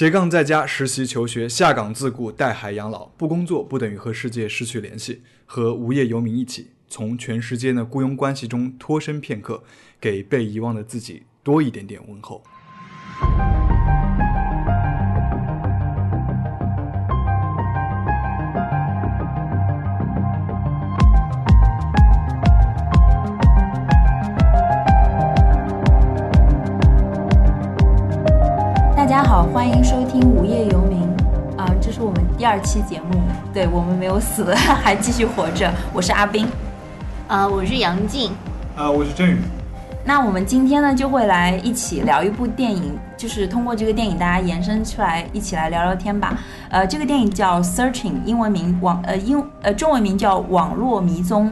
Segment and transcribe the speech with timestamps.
[0.00, 5.20] 斜杠在家实习求学，下岗自雇带孩养老，不工作不等于和世界失去联系。
[5.44, 9.62] 和无业游民一起，从全世界的雇佣关系中脱身片刻，
[10.00, 12.42] 给被遗忘的自己多一点点问候。
[32.40, 33.20] 第二期节目，
[33.52, 35.70] 对我们没有死， 还继续活着。
[35.92, 36.48] 我是阿斌。
[37.28, 38.32] 啊、我是杨静，
[38.74, 39.36] 啊、我是振宇。
[40.06, 46.38] 那我们今天呢，就会来一起聊一部电影，就是通过这个电影，大家延伸出来，一起来聊聊天吧。
[46.70, 51.48] 呃，这个电影叫《Searching》，英文名网呃英呃中文名叫《网络迷踪》，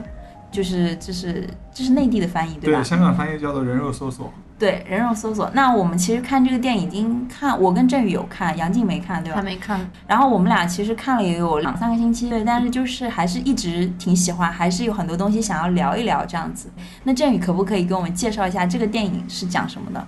[0.51, 2.80] 就是这是这是内地的翻译对吧？
[2.80, 5.48] 对香港翻译叫做“人肉搜索对，人肉搜索。
[5.54, 9.42] 那我们其实看这个电影已经看，我跟振宇有看，杨静没看对吧还？
[9.42, 9.88] 没看。
[10.06, 16.68] 然后我们俩其实看了也有两三个星期，对，但是就是还是一直挺喜欢，还是有很多东西想要聊一聊这样子。
[17.04, 20.04] 那振宇可不可以给我们介绍一下这个电影是讲什么的？”。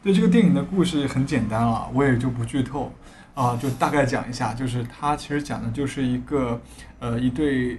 [0.00, 2.92] 对这个电影的故事很简单了，我也就不剧透
[3.34, 6.60] 啊、就大概讲一下，就是它其实讲的就是一个
[6.98, 7.78] 呃一对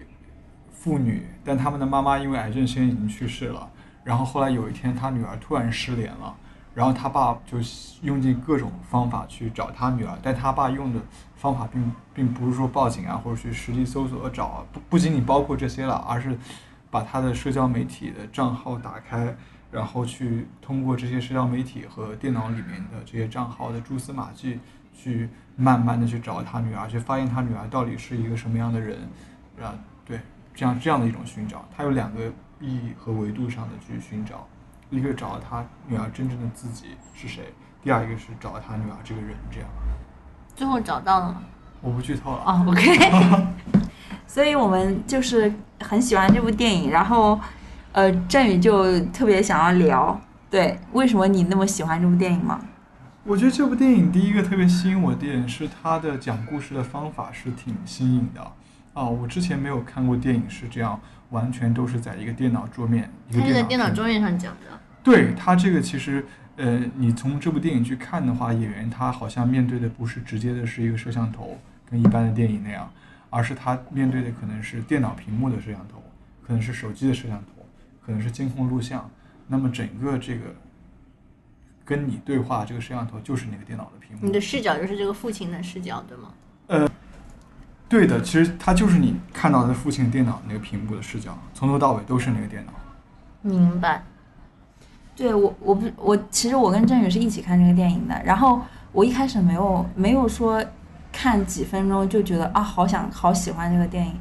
[0.71, 3.67] 父女，但他们的妈妈因为癌症先已经去世了，
[4.09, 6.35] 然后后来有一天他女儿突然失联了，
[6.73, 7.59] 然后他爸就
[8.01, 10.99] 用尽各种方法去找他女儿，但他爸用的
[11.35, 16.35] 方法并并不是说报警啊，或者去实地搜索找，不不仅仅包括这些了，而是
[16.89, 19.37] 把他的社交媒体的账号打开，
[19.71, 24.59] 然后去通过这些社交媒体和电脑里面的这些账号的蛛丝马迹，
[24.91, 28.97] 去慢慢的去找他女儿，去发现他女儿到底是一个什么样的人，
[29.61, 30.19] 啊，对，
[30.55, 34.47] 这样这样的一种寻找，他有两个意义和维度上的去寻找，
[34.89, 39.69] 一个找到他女儿真正的自己是谁，第二一个是找到他女儿这个人，这样，
[40.55, 41.43] 最后找到了吗？
[41.81, 42.43] 我不剧透了。
[42.45, 43.47] 哦，OK。
[44.27, 47.39] 所以我们就是很喜欢这部电影，然后
[47.93, 52.59] 呃，振宇就特别想要聊，对，为什么你那么喜欢这部电影吗？
[53.23, 58.41] 我觉得这部电影第一个特别吸引我的点是它的讲故事的方法是挺新颖的
[58.93, 64.79] 啊，我之前没有看过电影是这样，完全都是在一个电脑桌面，一个它是在电脑桌面上讲的。
[65.03, 66.25] 对他这个其实，
[66.57, 71.57] 呃，你从这部电影去看的话，演员他好像面对的不是直接的是一个摄像头，
[71.89, 72.91] 跟一般的电影那样，
[73.29, 76.03] 而是他面对的可能是电脑屏幕的摄像头，
[76.45, 77.65] 可能是手机的摄像头，
[78.05, 79.09] 可能是监控录像。
[79.47, 80.53] 那么整个这个
[81.85, 84.25] 跟你对话这个摄像头就是那个电脑的屏幕。
[84.25, 86.89] 你的视角就是这个父亲的视角，对吗？
[87.89, 92.71] 对的，其实他就是你看到的父亲电脑那个屏幕的视角，从头到尾都是那个电脑。
[93.41, 94.03] 明白。
[95.15, 98.61] 对我，我不，我其实我跟振宇是一起看这个电影的，然后
[98.91, 100.63] 我一开始没有没有说
[101.11, 104.13] 看几分钟就觉得啊，好想好喜欢这个电影。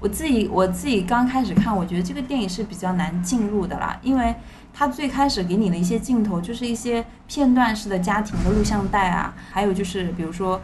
[0.00, 4.34] 我自己我自己刚开始看，我觉得这个电影是比较难进入的啦，因为
[4.72, 10.58] 它最开始给你的一些镜头就是一些片段式的家庭的录像带啊，还有就是比如说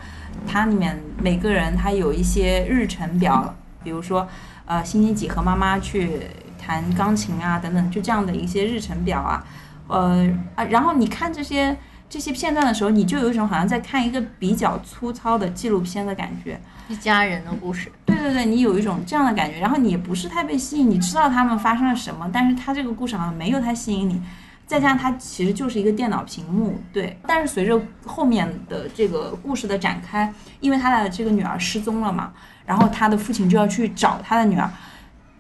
[0.47, 3.55] 它里面每个人他有一些日程表，
[3.85, 4.27] 比如说
[4.65, 6.23] 呃星期几和妈妈去
[6.59, 9.45] 弹钢琴啊等等，就这样的一些日程表啊。
[9.89, 11.77] 呃啊，然后你看这些
[12.09, 16.61] 这些片段的时候，你就有一种好像在看一个比较粗糙的纪录片的感觉。
[16.89, 17.91] 一家人的故事。
[18.05, 24.21] 对对对，你有一种这样的感觉，然后你也不是太被吸引，你知道他们发生了什么，但是他这个故事好像没有太吸引你。
[24.67, 27.17] 再加上它其实就是一个电脑屏幕，对。
[27.27, 32.33] 但是随着后面的这个故事的展开，因为他的这个女儿失踪了嘛，
[32.65, 34.69] 然后他的父亲就要去找他的女儿。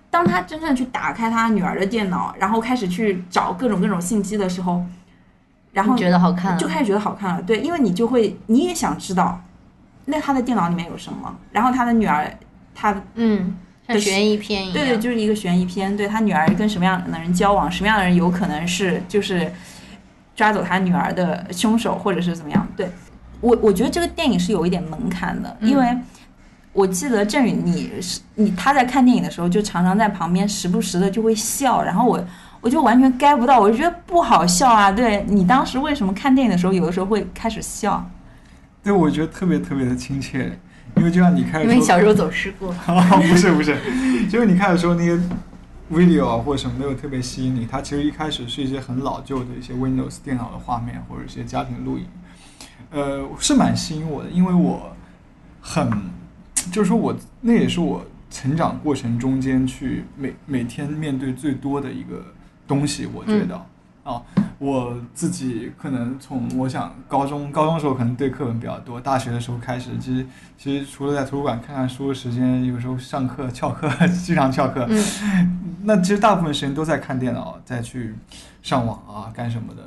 [0.08, 4.82] 当他真正去打开他女儿的电脑，然后开始去找各种各种信息的时候，
[5.72, 7.42] 然后觉得好看就开始觉得好看了。
[7.42, 9.42] 对，因为你就会你也想知道，
[10.06, 12.32] 那他的电脑里面有什么，然后他的女儿，
[12.74, 14.74] 他嗯，像悬疑片一样。
[14.74, 19.52] 对对，就是一个悬疑片，对他女儿跟什么样的人交往，什么样的人有可能是就是
[20.34, 22.66] 抓走他女儿的凶手，或者是怎么样。
[22.76, 22.90] 对
[23.40, 25.96] 我，我觉得这个电影是有一点门槛的，因为
[26.72, 32.24] 我记得振宇你是你他在看电影的时候，就常常在旁边时不时的就会笑，然后我。
[32.62, 34.90] 我就完全 get 不到，我就觉得不好笑啊！
[34.90, 38.04] 对你当时为什么看电影的时候，有的时候会开始笑？
[38.82, 40.58] 对，我觉得特别特别的亲切，
[40.96, 42.72] 因为就像你开始说，因为小时候走失过。
[43.28, 43.76] 不是不是，
[44.28, 45.18] 就是你开始说那些
[45.92, 52.06] video 啊或者什么没有特别吸引你，它其实一开始是一些很老旧的一些 Windows 电脑的画面或者一些家庭录影，
[52.90, 54.96] 呃，是蛮吸引我的，因为我
[55.60, 55.90] 很
[56.72, 62.24] 就是说我那也是我成长过程中间去每每天面对最多的一个
[62.66, 63.66] 东西，我觉得。
[64.06, 64.22] 啊。
[64.58, 70.26] 我自己可能从我想高中高中的时候可能对课本比较多，大学的时候开始，其实
[70.56, 74.88] 其实除了在图书馆看看书的时间，有时候上课翘课，经常翘课，
[75.82, 78.14] 那其实大部分时间都在看电脑，再去
[78.62, 79.82] 上网啊干什么的。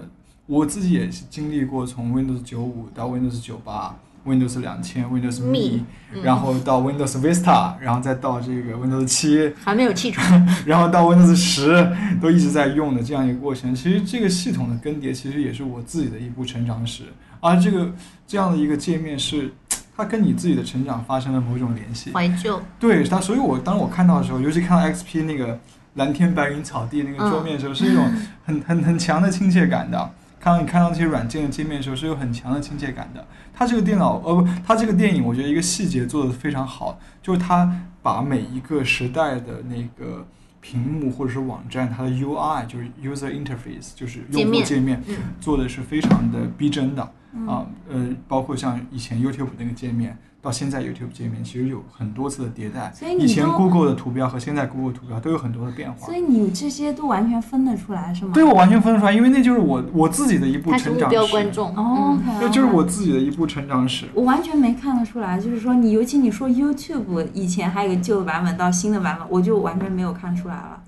[0.45, 3.95] 我自己也是经历过从 Windows 九五到 Windows 九八。
[4.25, 5.83] Windows 两千，Windows Me，
[6.21, 13.73] 然后到 Windows Vista，然后再到这个 Windows 七，还没有气喘， 然后到 Windows 十，都一直在用的这样一个过程。
[13.73, 17.03] 其实这个系统的更迭，其实也是我自己的一部成长史。
[17.39, 17.91] 而这个
[18.27, 19.53] 这样的一个界面是，
[19.95, 22.11] 它跟你自己的成长发生了某种联系。
[22.11, 22.61] 怀旧。
[22.77, 25.57] 对它，所以我当我看到的时候，尤其看到 XP 那个
[25.95, 28.05] 蓝天白云草地那个桌面的时候，是一种
[28.45, 30.11] 很很很强的亲切感的。
[30.39, 33.25] 看到你看到这些软件的界面的时候，是有很强的亲切感的。
[33.53, 40.25] 它这个电脑，呃不，它这个电影，我觉得一个细节做的非常好，就是它把每一个时代的那个
[40.61, 45.03] 屏幕或者是网站，它的 UI 就是 user interface，就是用户界面，
[45.41, 47.01] 做的是非常的逼真的
[47.47, 50.17] 啊，呃，包括像以前 YouTube 那个界面。
[50.41, 56.05] 到现在 YouTube 界面其实有很多次的迭代，所以你以前 Google 的图标和现在 Google 图标都有很多的变化。
[56.05, 58.31] 所以你这些都完全分得出来是吗？
[58.33, 61.03] 对，我完全分得出来，因为那就是我我自己的一部成长史。
[61.03, 64.07] 目标观众哦，那，就是我自己的一部成长史。
[64.13, 70.81] 我完全没看得出来，就是说你，尤其你说 YouTube 以前还有个旧的版本到新的版本，我就完全没有看出来了。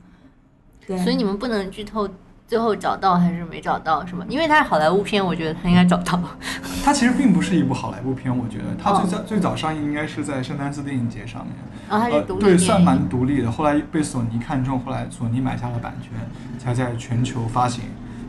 [0.88, 2.08] 对，所以你们不能剧透。
[2.52, 4.26] 最后找到还是没找到，是吗？
[4.28, 6.20] 因为它是好莱坞片，我觉得他应该找到。
[6.84, 11.56] 它其实并不是一部好莱坞片，我觉得它最早最早上映应该是在圣丹斯电影节上面。
[11.88, 13.50] 啊，它是独立对，算蛮独立的。
[13.50, 16.12] 后来被索尼看中，后来索尼买下了版权，
[16.60, 17.86] 才在全球发行。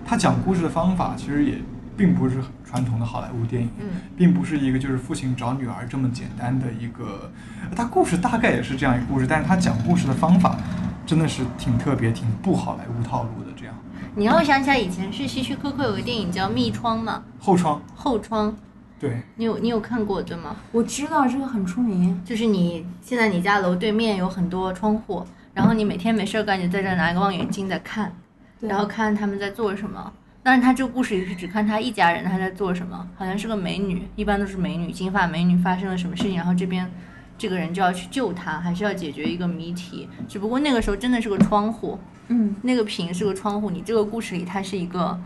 [0.07, 1.57] 它讲故事的方法其实也
[1.97, 3.69] 并不是传统的好莱坞电影，
[4.17, 7.29] 并不是一个就是父亲找女儿这么简单的一个。
[7.75, 10.57] 它故事大概也是这样一个故事，但是它讲故事的方法
[11.05, 13.75] 真的是挺特别、挺不好莱坞套路的这样。
[14.14, 18.55] 你让我想起来，以前是希区柯克有个电影叫《密窗》嘛，后窗，后窗，
[19.00, 20.55] 对你有你有看过对吗？
[20.70, 25.25] 我知道这个很出名，就是你现在你家楼对面有很多窗户，
[25.55, 28.14] 然后你每天没事儿干就在这拿一个望远镜在看，
[28.61, 30.12] 然后看他们在做什么。
[30.43, 36.87] 但是他这个故事也是只看他一家人他在做什么，好像是个美女，一般都是美女，金发美女发生了什么事情，然后这边
[37.38, 40.06] 这个人就要去救她，还是要解决一个谜题。
[40.29, 41.99] 只不过那个时候真的是个窗户。
[42.29, 45.19] 嗯，那个屏是个窗户，你这个故事里它是一个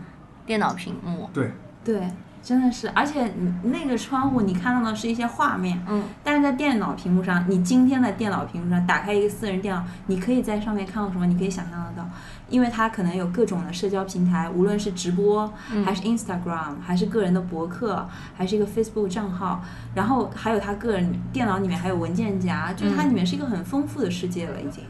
[0.45, 1.29] 电脑屏幕。
[1.33, 1.51] 对
[1.83, 2.01] 对，
[2.43, 3.31] 真的是，而且
[3.63, 11.25] 那个窗户你看到的是一些画面，嗯，但是在电脑屏幕上，你今天的电脑屏幕上打开一个私人电脑，你可以在上面看到什么？
[11.25, 12.09] 你可以想象得到，
[12.49, 15.51] 因为它可能有各种的社交平台，无论是直播，
[15.85, 19.63] 还是 Instagram，还是个人的博客，还是一个 Facebook 账号，
[19.95, 24.83] 然后还有他个人电脑里面还有文件夹，就是它里面是一个很丰富的世界了，已经。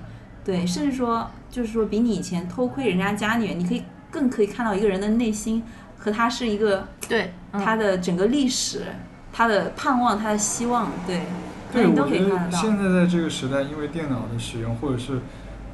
[0.47, 5.61] 对，甚至说，就是说，比你以前偷窥人家家里面，你可以更可以看到一个人的内心
[5.97, 8.85] 和他是一个对他的整个历史，
[9.33, 11.23] 他的盼望，他的希望，对，
[11.73, 12.57] 对，你都可以看得到。
[12.57, 15.19] 现在在这个时代，因为电脑的使用，或者是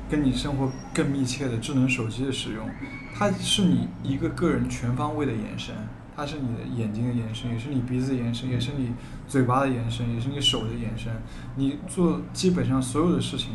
[0.09, 2.67] 跟你生活更密切的智能手机的使用，
[3.15, 5.75] 它是你一个个人全方位的延伸，
[6.17, 8.91] 它是你的眼睛的延伸，也是你鼻子的延伸，也是你
[9.27, 11.13] 嘴巴的延伸，也是你手的延伸。
[11.57, 13.51] 你做基本上所有的事情。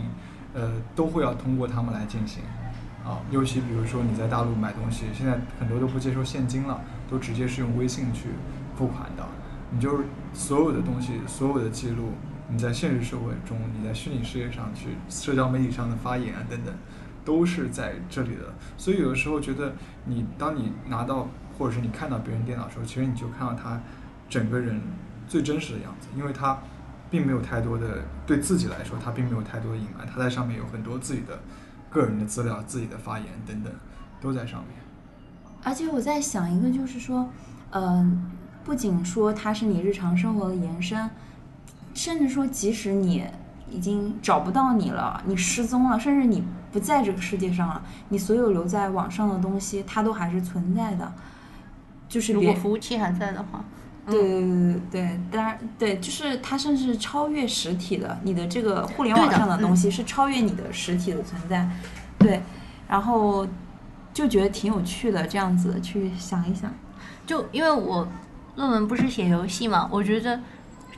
[0.55, 2.43] 呃，都会要通过他们来进行，
[3.05, 8.31] 啊，尤其比如说你在大陆买东西，现在很多都不接受现金了，都直接是用微信去
[8.77, 9.25] 付款的。
[9.71, 12.13] 你就是所有的东西，所有的记录，
[12.49, 16.75] 你在现实社会中，你在虚拟世界上去社交媒体上的发言啊等等，
[17.25, 18.55] 都是在这里的。
[18.79, 19.75] 所以有的时候觉得，
[20.07, 23.79] 你当你拿到或者是你看到别人电脑的时候，其实你就看到他
[24.31, 24.81] 整个人
[25.29, 26.59] 最真实的样子，因为他。
[27.11, 31.39] 并没有太多的对自己来说，他并没有太多的隐瞒，他在上面有很多自己的
[31.89, 33.73] 个人的资料、自己的发言等等，
[34.21, 34.71] 都在上面。
[35.63, 37.29] 而且我在想一个，就是说，
[37.71, 38.31] 嗯，
[38.63, 41.09] 不仅说它是你日常生活的延伸，
[41.95, 43.25] 甚至说，即使你
[43.71, 51.13] 已经找不到你了，你失踪了，甚至你不在这个世界上了，你所有留在网上的东西，它都还是存在的。
[52.09, 53.65] 就是如果服务器还在的话。
[54.11, 61.69] 对对对对对，当然对，就是它甚至超越实体的，你的这个互联网上的东西是超越你的实体的存在，
[62.19, 62.41] 对，
[62.89, 63.47] 然后
[64.13, 66.73] 就觉得挺有趣的，这样子去想一想，
[67.27, 68.09] 就因为我
[68.57, 70.41] 论文不是写游戏嘛，我觉得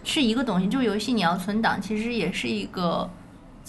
[0.05, 3.11] 是一个东西，就游戏你要存档，其实也是一个。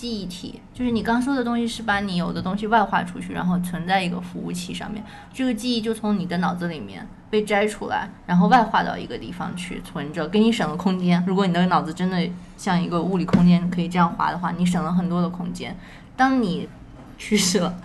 [0.02, 5.04] 记忆体就是你刚说的东西，是把你有的东西外化出去，然后存在一个服务器上面。
[5.32, 11.24] 这个记忆就从你的脑子里面被摘出来，然后外化到一个地方去存着，给你省了空间。
[11.28, 12.28] 如果你的脑子真的
[12.58, 15.78] 像一个物理空间可以这样划的话，你省了很多的空间。
[16.18, 16.68] 当你
[17.20, 17.78] 去世了，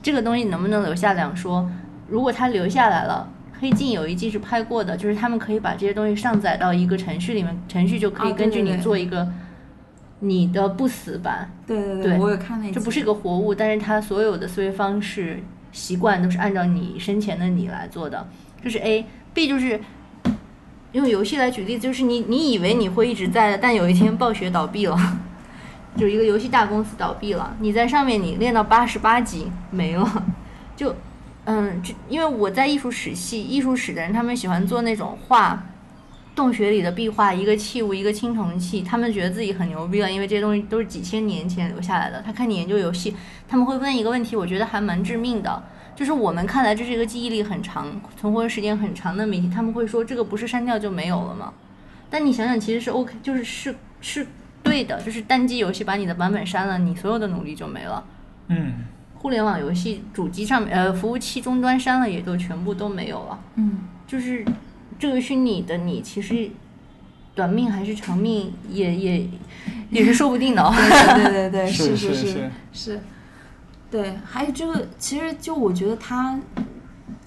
[0.00, 1.68] 这个东西能不能留下两说？
[2.06, 3.28] 如果它留下来了。
[3.60, 9.26] 黑镜有一季是拍过的，就是他们可以把这些东西上载到一个程序里面，程序就可以根据你做一个
[10.24, 11.50] 你的不死版。
[11.66, 18.26] 对对对我有看那，这不是一个活物，但是它所有的思维方式、习惯都是按照你生前的你来做的。
[18.62, 19.78] 这是 A，B 就是
[20.92, 24.98] 用游戏来举例子，就是你你以为你会一直在的，但有一天暴雪倒闭了，
[25.96, 30.24] 就一个游戏大公司倒闭了，你在上面你练到八十八级没了，
[30.74, 30.94] 就
[31.44, 35.62] 嗯，就因为我在艺术史系，艺术史的人他们喜欢做那种画。
[36.34, 42.20] 洞穴里的壁画，一个器物，一个青铜器，他们觉得自己很牛逼了，因为这些东西都是几千年前留下来的。
[42.22, 43.14] 他看你研究游戏，
[43.48, 45.62] 他们会问一个问题，我觉得还蛮致命的，
[45.94, 51.52] 就是我们看来这是一个记忆力很长、存活时间很长的谜题，他们会说这个不是删掉就没有了吗？
[52.10, 54.26] 但你想想，其实是 OK，就是是是
[54.62, 58.04] 对的，就是单机游戏把你的版本删了，你所有的努力就没了。
[58.48, 63.38] 嗯，互联网游戏主机上面，呃，服务器终端删了，也就全部都没有了。
[63.56, 64.44] 嗯，就是
[64.98, 66.50] 这个虚拟的你，其实
[67.34, 69.28] 短命还是长命，也也
[69.90, 70.72] 也是说不定的、 哦。
[70.74, 73.00] 对对对对，是是是是是，
[73.90, 76.38] 对，还有这个，其实就我觉得他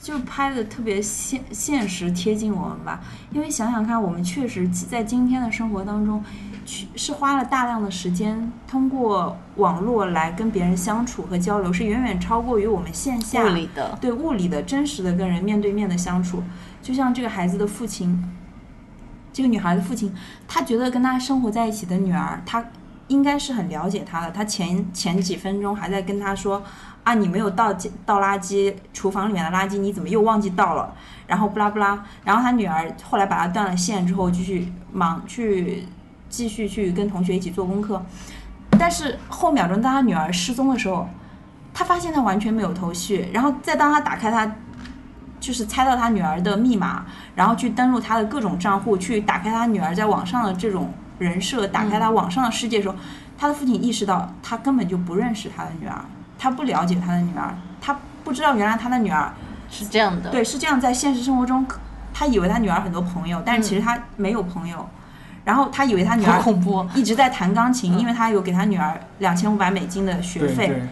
[0.02, 6.24] 就拍的特别现现实贴近我们吧，因为想想看，我们确实在今天的生活当中，
[6.66, 16.44] 去是花了大量的时间通过网络来跟别人相处和交流，是远远超过于我们线下物理的，对物理的真实的跟人面对面的相处，
[16.88, 18.18] 就像这个孩子的父亲，
[19.34, 20.16] 这个女孩的父亲，
[20.48, 22.64] 他觉得跟他生活在一起的女儿，他
[23.10, 24.32] 应该是很了解她的。
[24.32, 26.64] 他前前几分钟还在跟他说
[27.04, 27.74] 啊，你没有倒
[28.06, 30.96] 倒垃圾，厨房里面的垃圾你怎么又忘记倒了？
[31.28, 35.84] 然后不拉不拉，然后他女儿后来把他断了线之后，继续忙去
[36.30, 38.02] 继续去跟同学一起做功课，
[38.80, 41.06] 但是后秒钟当他女儿失踪的时候。
[41.74, 44.52] 他发现他完全没有头绪，然后再当他打开他，
[45.40, 52.96] 就是猜到他女儿的密码，然后去登录他的各种账户，去打开他女儿在网上的这种人设，打开他网上的世界的时候，
[53.38, 56.06] 他的父亲意识到他根本就不认识他的女儿，
[56.38, 59.32] 他不了解他的女儿，他不知道原来他的女儿
[59.70, 60.30] 是这样的。
[60.30, 61.66] 对是这样，在现实生活中，
[62.14, 64.90] 他以为他女儿很多朋友，但是其实嗯他没有朋友，
[65.46, 66.86] 然后他以为他女儿恐怖。
[66.96, 70.84] 一直在弹钢琴，嗯因为他有给他女儿两千五百美金的学费。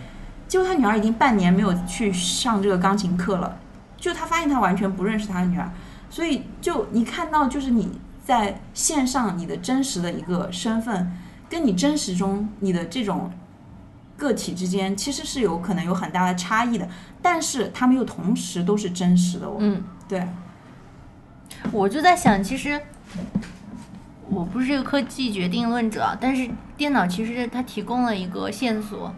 [0.48, 3.58] 结果他女儿已经半年没有去上这个钢琴课了，
[4.06, 5.68] 就他发现他完全不认识他的女儿，
[6.12, 7.90] 所以就你看到就是你
[8.24, 11.12] 在线上你的真实的一个身份，
[11.50, 13.32] 跟你真实中你的这种
[14.16, 16.88] 个体之间其实是有可能有很大的差异的，
[17.20, 19.50] 但是他们又同时都是真实的。
[19.50, 20.28] 我，嗯，对，
[21.72, 22.80] 我就在想，其实
[24.30, 26.48] 我不是这个科技决定论者啊，但是
[26.78, 29.12] 电脑其实它提供了一个线索，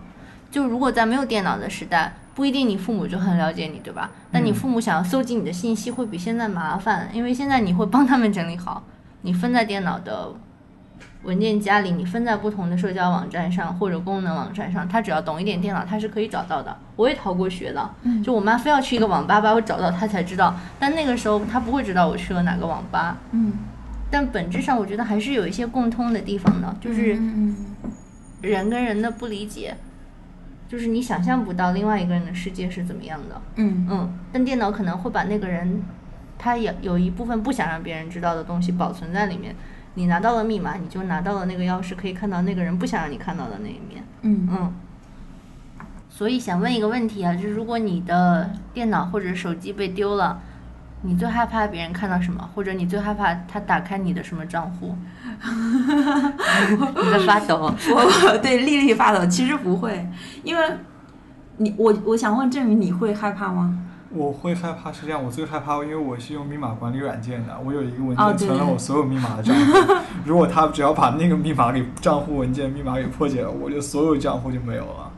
[0.50, 4.12] 就如果在没有电脑的时代，不一定你父母就很了解你，对吧？
[4.32, 8.84] 但你嗯父母想要搜集你的信息会比现在麻烦，因为现在你会帮他们整理好，
[9.22, 10.34] 你分在电脑的
[11.24, 16.78] 文件夹里，你分在不同的社交网站上或者功能网站上，他只要懂一点电脑，他是可以找到的。
[16.96, 23.18] 我也逃过学的，嗯就我妈非要去一个网吧把我找到，她才知道，但那个时候她不会知道我去了哪个网吧。
[23.32, 23.54] 嗯，
[24.10, 27.20] 但本质上，我觉得还是有一些共通的地方的，就是
[28.42, 29.76] 人跟人的不理解，
[30.68, 33.42] 就是你想象不到另外一个人的世界是怎么样的。
[33.56, 35.82] 嗯嗯，但电脑可能会把那个人，
[36.38, 39.56] 他也有一部分不想让别人知道的东西保存在里面。
[39.96, 44.04] 你拿到了密码，你就拿到了那个钥匙，可以看到那个人不想让你看到的那一面。
[44.22, 44.74] 嗯嗯，
[46.10, 50.42] 所以想问一个问题啊，就是如果你的电脑或者手机被丢了，
[51.02, 52.50] 你最害怕别人看到什么？
[52.54, 54.96] 或者你最害怕他打开你的什么账户？
[55.42, 57.72] 你在发抖。
[57.90, 60.08] 我对丽丽发抖，其实不会，
[60.44, 60.64] 因为
[61.58, 63.78] 你我我想问郑宇，你会害怕吗？
[64.10, 69.94] 我会害怕是这样，我最害怕，因为我是用密码管理软件的，我有一个文件存了我所有密码的账户，
[70.26, 75.12] 如果他只要把那个密码给账户文件密码给破解了，我就所有账户就没有了。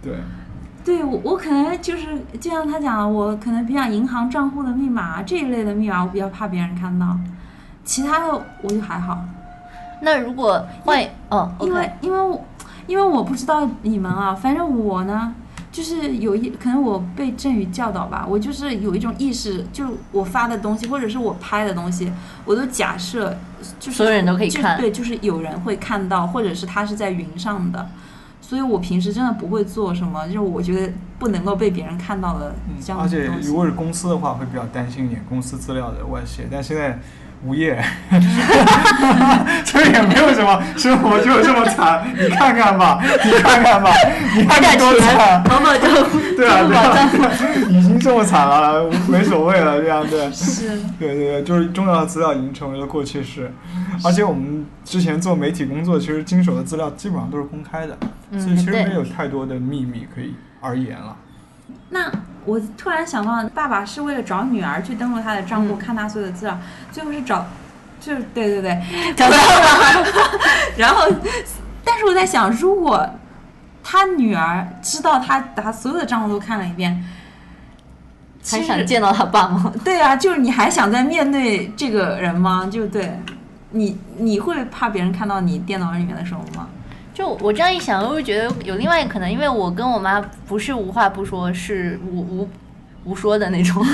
[0.00, 0.14] 对，
[0.84, 2.06] 对我，我可能就是
[2.40, 7.16] 就像他讲的，我可能比较银行账户的密码这一类的密码，我比较怕别人看到，
[7.84, 9.24] 其他的我就还好，
[10.02, 12.44] 那如果换哦因为因为我
[12.86, 15.34] 因为我不知道你们啊，反正我呢。
[15.70, 22.10] 就是有一可能我被振宇教导吧，我就是有一种意识，就是我发的东西或者是我拍的东西，
[22.46, 23.36] 我都假设
[23.78, 27.86] 就是所有人都可以看就对，就是有人会看到，或者是它是在云上的，
[28.48, 33.48] 所以我平时真的不会做什么，就是我觉得不能够被别人看到的嗯这，样而且的东西。
[33.48, 36.98] 如果是公司的话，会比较担心一点公司资料的外泄，但现在
[37.44, 37.78] 无业，
[39.64, 43.90] 这也没有什么，生活就这么惨，你看看吧，你看看吧，
[44.34, 46.58] 你 看看多惨，淘宝账户， 对啊，
[47.98, 50.30] 这么惨了，没所谓了，这样对。
[50.32, 53.52] 是，对对对，就是重要的资料已经成为了过去式，
[54.04, 57.96] 而且我们之前做媒体工作，其实经手的资料基本上都是公开的，
[58.30, 61.16] 嗯所以其实没有太多的秘密可以而言了。
[61.90, 62.10] 那
[62.44, 66.58] 我突然想到，爸爸是为了找女儿去登录他的账户，嗯看他所有的资料，
[66.90, 67.46] 最后是找，
[68.00, 68.82] 就是对对对，
[69.16, 70.06] 找到了，
[70.76, 71.06] 然后，
[71.84, 73.08] 但是我在想，如果
[73.82, 77.02] 他女儿知道他把所有的账户都看了一遍，
[78.44, 79.72] 还想见到他爸吗？
[79.84, 82.68] 对啊，就是你还想再面对这个人吗？
[82.70, 83.20] 就对，
[83.70, 86.68] 你你会怕别人看到你电脑里面的生活吗？
[87.12, 92.48] 就我这样一想，我会觉得有另外一个可能，因为我跟我妈不是无话不说，是无无
[93.04, 93.84] 无说的那种。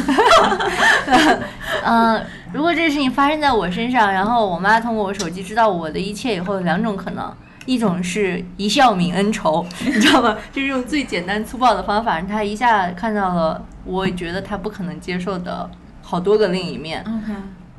[1.85, 2.23] 嗯、
[2.53, 7.33] 如果这个事情发生在我身上，然后我妈通过我手机知道我的一切以后，有两种可能。
[7.67, 10.37] 一种是一笑泯恩仇， 你知道吗？
[10.53, 15.69] 就是用最简单粗暴的方法，让他一下看到了我觉得他不可能接受的
[16.03, 17.33] 好多个另一面，OK，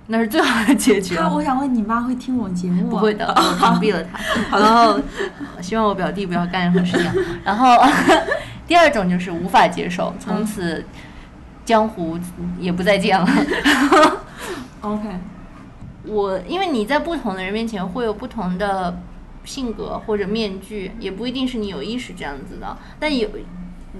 [0.07, 1.31] 那是最好的结局了。
[1.33, 2.89] 我想问你妈会听我节目？
[2.89, 4.57] 不会的， 我屏蔽了他。
[4.57, 4.99] 然后
[5.61, 7.11] 希望我表弟不要干任何事情。
[7.43, 7.77] 然后
[8.67, 10.83] 第二种就是无法接受，从此
[11.63, 12.17] 江湖
[12.59, 13.27] 也不再见了。
[14.81, 15.07] OK，
[16.05, 18.95] 我因为你在不同的人面前会有不同的
[19.45, 22.77] 性格或者面具，也不一定是你有意识这样子的。
[22.99, 23.29] 但有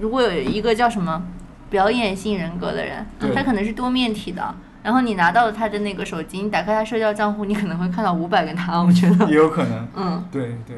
[0.00, 1.22] 如果有一个叫什么
[1.70, 4.54] 表演性人格的人，他可能是多面体的。
[4.82, 9.88] 然后你拿到了他的那个手机，你打开他社交账户，你可能会看到五百个他，我觉得也，有可能。
[9.96, 10.76] 嗯对对，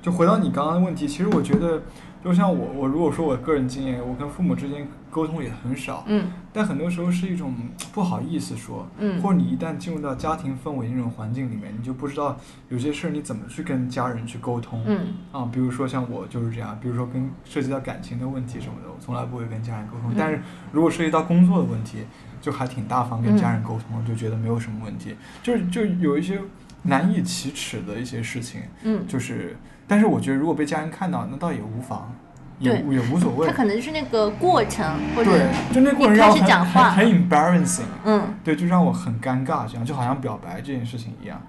[0.00, 1.82] 就回到你刚刚的问题，其实我觉得，
[2.24, 7.54] 就像我我如果说我个人经验，我跟父母之间沟通也很少，嗯但很多时候是一种
[7.92, 12.36] 不好意思说，嗯或者你一旦进入到家庭氛围那种环境里面，你就不知道
[12.70, 14.82] 有些事儿你怎么去跟家人去沟通。
[14.86, 20.10] 嗯啊，比如说像我就是这样，比如说跟涉及到感情的问题什么的，我从来不会跟家人沟通。
[20.10, 20.40] 嗯但是
[20.72, 21.98] 如果涉及到工作的问题，
[22.40, 25.14] 就还挺大方跟家人嗯沟通，就觉得没有什么问题。
[25.42, 26.40] 就是就有一些
[26.84, 32.14] 难以启齿的一些事情，嗯，就是，但是我觉得如果被家人看到，那倒也无妨，
[32.58, 33.46] 也也无所谓。
[33.46, 33.52] 他。
[33.52, 38.34] 可能就是那个过程，或者对，就那过程让我很讲话很很 embarrassing，嗯。
[38.44, 41.40] 对，就让我很尴尬，这样就好像表白这件事情一样。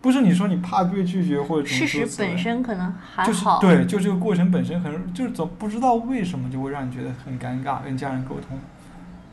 [0.00, 8.56] 不是你说你怕被拒绝或者怎事实本身可能还就是好，对，就这个过程本身很，就是总不知道为什么就会让你觉得很尴尬，跟家人沟通。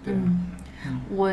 [0.03, 0.47] 对，嗯。
[0.87, 1.01] 嗯。
[1.09, 1.31] 我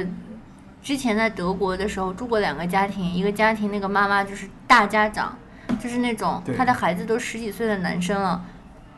[0.83, 5.38] 之前在德国的时候住过两个家庭，一个家庭那个妈妈就是大家长，
[5.81, 8.45] 就是那种对他的孩子都十几岁的男生了，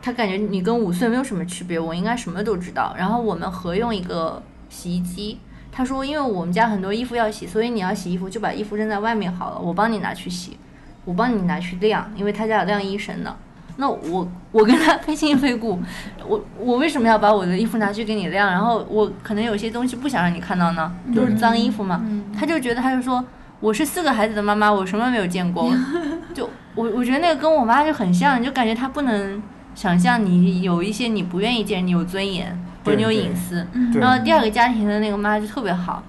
[0.01, 2.95] 她感觉你跟五岁没有什么区别，我应该什么都知道。
[2.97, 5.39] 然后我们合用一个洗衣机，
[5.71, 10.57] 她说因为我们家很多衣服要洗，所以你要洗衣服就把衣服扔在外面好了，我帮你拿去洗，
[11.05, 13.37] 我帮你拿去晾，因为他家有晾衣绳的。
[13.77, 15.79] 那我我跟他非亲非故，
[16.27, 18.49] 我我为什么要把我的衣服拿去给你晾？
[18.51, 22.01] 然后我可能有些东西不想让你看到呢，就是脏衣服嘛。
[22.05, 23.25] 嗯他就觉得他就说
[23.61, 25.71] 我是四个孩子的妈妈，我什么没有见过，
[26.35, 29.43] 就我我觉得那个跟我妈就很像，就感觉他不能
[29.75, 33.67] 想象你有一些你不愿意见，你有尊严或者你有隐私。
[33.95, 36.03] 然后第二个家庭的那个妈就特别好，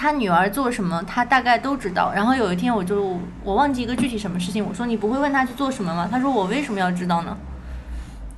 [0.00, 2.10] 她女儿做什么，他大概都知道。
[2.14, 6.08] 然后有一天我就我忘记一个具体什么事情，我说你不会问他去做什么吗？
[6.10, 7.36] 他说我为什么要知道呢？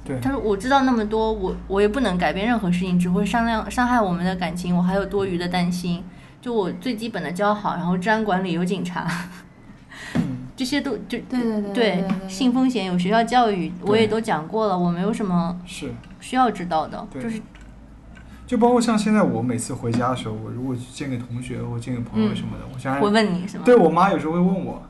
[0.04, 6.02] 对，他说我知道那么多，我我也不能改变任何事情，只会伤量伤害我们的感情，我还有多余的担心。
[6.40, 9.06] 就我最基本的交好，然后治安管理有警察，
[10.14, 15.94] 嗯， 这些都就对对对对对性风险有学校教育，我也都讲过了，我没有什么是。
[16.18, 17.40] 需要知道的，就是
[18.52, 23.62] 就包括像现在我每次回家的时候，我如果去见个同学或见个朋友什么的，我家人会问你是吗？
[23.64, 24.82] 对我妈有时候会问我，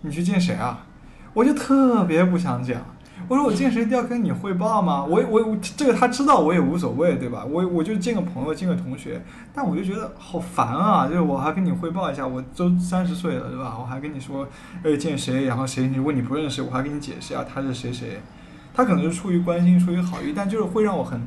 [0.00, 0.86] 你去见谁啊？
[1.34, 2.80] 我就特别不想讲。
[3.28, 5.04] 我说我见谁都要跟你汇报吗？
[5.04, 7.44] 我我我这个他知道我也无所谓，对吧？
[7.44, 11.06] 我我就见个朋友，见个同学，但我就觉得好烦啊！
[11.06, 13.76] 就是我还跟你汇报一下，我都三十岁了，对吧？
[13.78, 14.48] 我还跟你说，
[14.82, 18.18] 哎，见谁，然后谁你如果你不认识，我还跟你解释啊，他是谁谁。
[18.72, 21.20] 他可能是出于关心，出于好意，但就是会让我很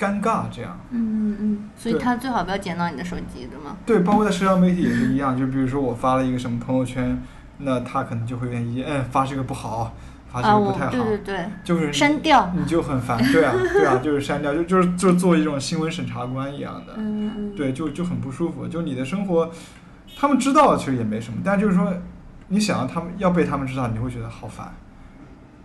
[0.00, 0.78] 尴尬，这样。
[0.90, 3.76] 嗯嗯嗯所以他最好不要捡到你的手机，对吗？
[3.84, 7.22] 对，包括在社交媒体也是一样，就比如说我发了一个什么朋友圈，
[7.58, 9.94] 那他可能就会有点意见，嗯，发这个不好，
[10.32, 12.50] 发这个不太好，对对对，就是删掉。
[12.56, 18.66] 你就很烦，对啊， 对啊，就是删掉，就就是就是做一种新闻审查官一样的，嗯嗯，对，就就很不舒服。
[18.66, 19.50] 就你的生活，
[20.18, 21.92] 他们知道其实也没什么，但就是说，
[22.48, 24.72] 你想要他们要被他们知道，你会觉得好烦，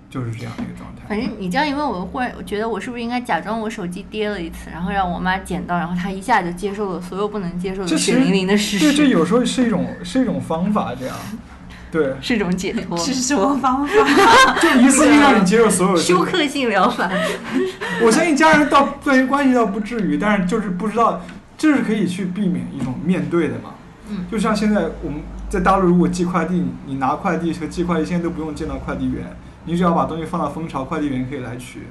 [0.10, 1.04] 就是这样的一个状态。
[1.08, 9.10] 反正你这样一问，我忽然我觉得我是不是应该假装我手机跌了一次，然后让我妈捡到，然后她一下就接受了所有不能接受的这其实血淋淋的事对，这实。
[9.10, 11.15] 有时候是一种是一种方法，这样。
[11.91, 12.98] 对，是一种解 脱。
[12.98, 13.94] 是什么方法？
[14.60, 17.10] 就一次性让你接受所有的 休克性疗法，
[18.04, 21.22] 我相信家人到对于关系倒不至于，但是就是不知道，
[21.58, 23.76] 这是可以去避免一种面对的嘛。
[24.10, 29.24] 嗯就像现在我们在大陆，如果寄快递，你拿快递和寄快递现在都不用见到快递员，
[29.65, 31.82] 你只要把东西放到蜂巢，快递员可以来取，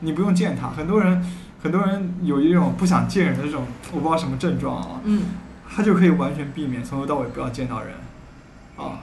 [0.00, 0.68] 你不用见他。
[0.68, 1.24] 很多人
[1.62, 5.22] 很多人有一种不想见人的这种，我不知道什么症状啊，嗯，
[5.68, 7.94] 他就可以完全避免从头到尾不要见到人，
[8.76, 9.00] 啊，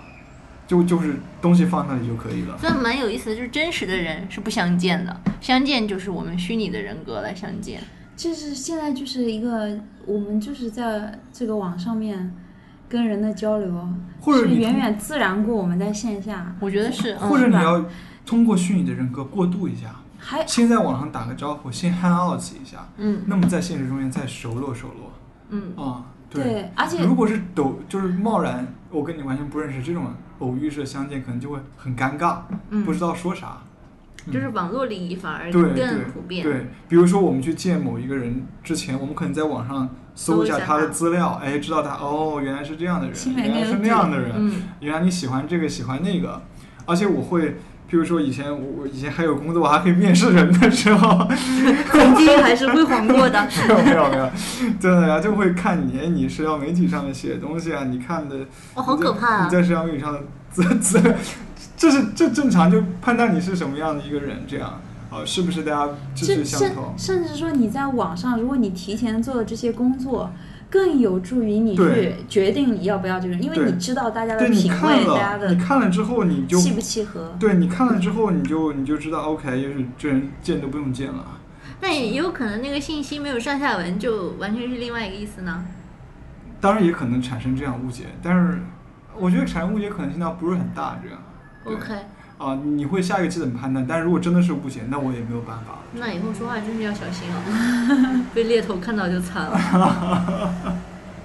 [0.66, 2.58] 就就是东西放那里就可以了。
[2.58, 7.82] 所以蛮有意思的，就是真实的人是不相见的，相见就是我们虚拟的人格来相见。
[8.16, 12.34] 就是现在就是一个，我们就是在这个网上面
[12.88, 16.56] 跟人的交流，是或者你远远自然过我们在线下。
[16.60, 17.86] 我觉得是，嗯或者你要
[18.26, 25.12] 通过虚拟的人格过渡一下，还先在网上打个招呼，先 hang out 一下，嗯那么在现实中间再熟络熟络
[25.50, 26.06] 嗯，啊。
[26.28, 30.08] 对，而且如果是抖，就是贸然我跟你完全不认识，这种
[30.40, 33.58] 偶遇式的相见可能就会很尴尬，嗯不知道说啥。
[34.32, 36.44] 就是网络礼仪反而对更普遍。
[36.44, 46.42] 对，比如说我们去见某一个人之前，我们可能在网上搜一下他的资料，哎，知道他哦，原来是这样的人，原来是那样的人，嗯原来你喜欢这个喜欢那个，
[46.86, 47.58] 而且我会，
[47.90, 51.28] 譬如说以前我我以前还有工作，我还可以面试人的时候，
[51.92, 53.48] 曾经还是辉煌过的。
[53.68, 54.30] 没有没有没有，
[54.80, 58.36] 真的呀，就会看你，哎，你社交媒体上面写的东西啊，你看的，
[58.74, 59.52] 哦，好可怕啊你！
[59.52, 61.16] 在社交媒体上的资资，
[61.78, 66.94] 这是这正常，就判断你是什么样的一个人，这样啊，是不是大家志趣相投？
[66.98, 70.32] 甚至说你在网上，如果你提前做了这些工作，
[70.70, 77.36] 更有助于你去决定你要不要这个人，因为你知道大家的品味，大家的，你看了之后，你就契不契合。
[77.40, 81.26] 对你看了之后，你就你就知道，OK，就是这人见都不用见了。
[81.82, 85.66] 那也有可能那个信息没有上下文，就完全是另外一个意思呢。
[86.60, 88.60] 当然也可能产生这样误解，但是
[89.18, 91.20] 我觉得产生误解可能性倒不是很大，这样。
[91.66, 91.94] 对 OK，
[92.38, 95.80] 啊，你会下一个基本判断，但如果真的是不行，那我也没有办法。
[95.94, 100.76] 那以后说话真是要小心哦， 被猎头看到就惨了。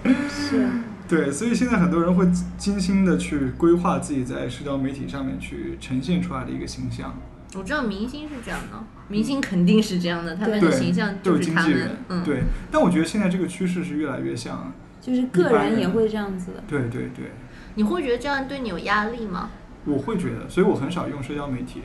[0.29, 0.66] 是，
[1.07, 2.26] 对，所以现在很多人会
[2.57, 7.14] 精心的去规划自己在社交媒体上面去呈现出来的一个形象。
[7.55, 12.42] 我知道明星是这样的，明星肯定是这样的，他们的形象就是是他们经纪人，，嗯，对。
[12.70, 16.62] 但我觉得现在这个趋势是越来越像，就是个人人也会这样子的。
[16.68, 17.33] 对对对，
[17.74, 19.50] 你会觉得这样对你有压力吗？
[19.85, 21.83] 我会觉得，所以我很少用社交媒体，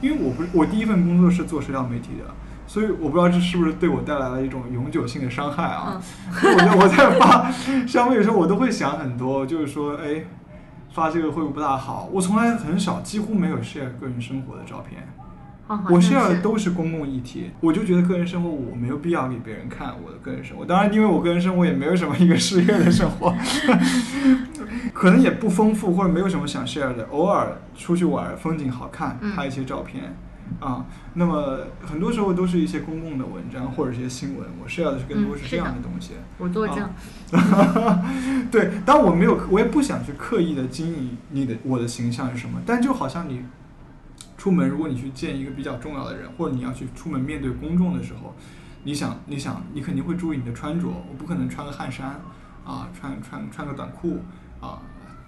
[0.00, 2.24] 因为我不是我第一份工作是做社交媒体的，
[2.66, 6.00] 所以我不知道这是不是对我带来了一种永久性的伤害啊。
[6.32, 10.24] 我在我在发社交媒体的时候，我都会想很多，就是说，哎，
[10.92, 12.08] 发这个会不会不大好？
[12.12, 15.08] 我从来很少，几乎没有 share 个人生活的照片。
[15.68, 16.40] 哦，我像 share 的。
[16.42, 20.64] 都是公共议题，我就觉得个人生活我没有必要给别人看我的个人生活。
[20.64, 23.34] 当然，因为我个人生活也没有什么一个事业的生活，
[24.92, 27.04] 可能也不丰富，或者没有什么想 share 的。
[27.10, 30.16] 偶尔出去玩，风景好看，嗯拍一些照片。
[30.60, 36.14] 啊，那么很多时候都是一些公共的文章或者一些新闻，我 share 的是更多是这样的东西。
[36.38, 36.88] 我作证，
[38.50, 43.42] 对，但我没有，我也不想去刻意的经营你的我的形象是什么，但就好像你
[44.38, 48.34] 出门，如果你去见一个比较重要的人，或者你要去出门面对公众的时候，
[48.84, 52.18] 你想，你想，你肯定会注意你的穿着，我不可能穿个汗衫
[52.64, 54.22] 啊，穿穿穿个短裤
[54.60, 54.80] 啊。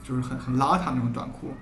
[0.02, 1.52] 就是很很邋遢那种短裤，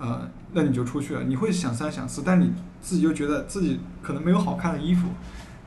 [0.00, 5.08] 呃，那你就出去了，你会想三想四，但你自己又觉得自己可能没有好看的衣服，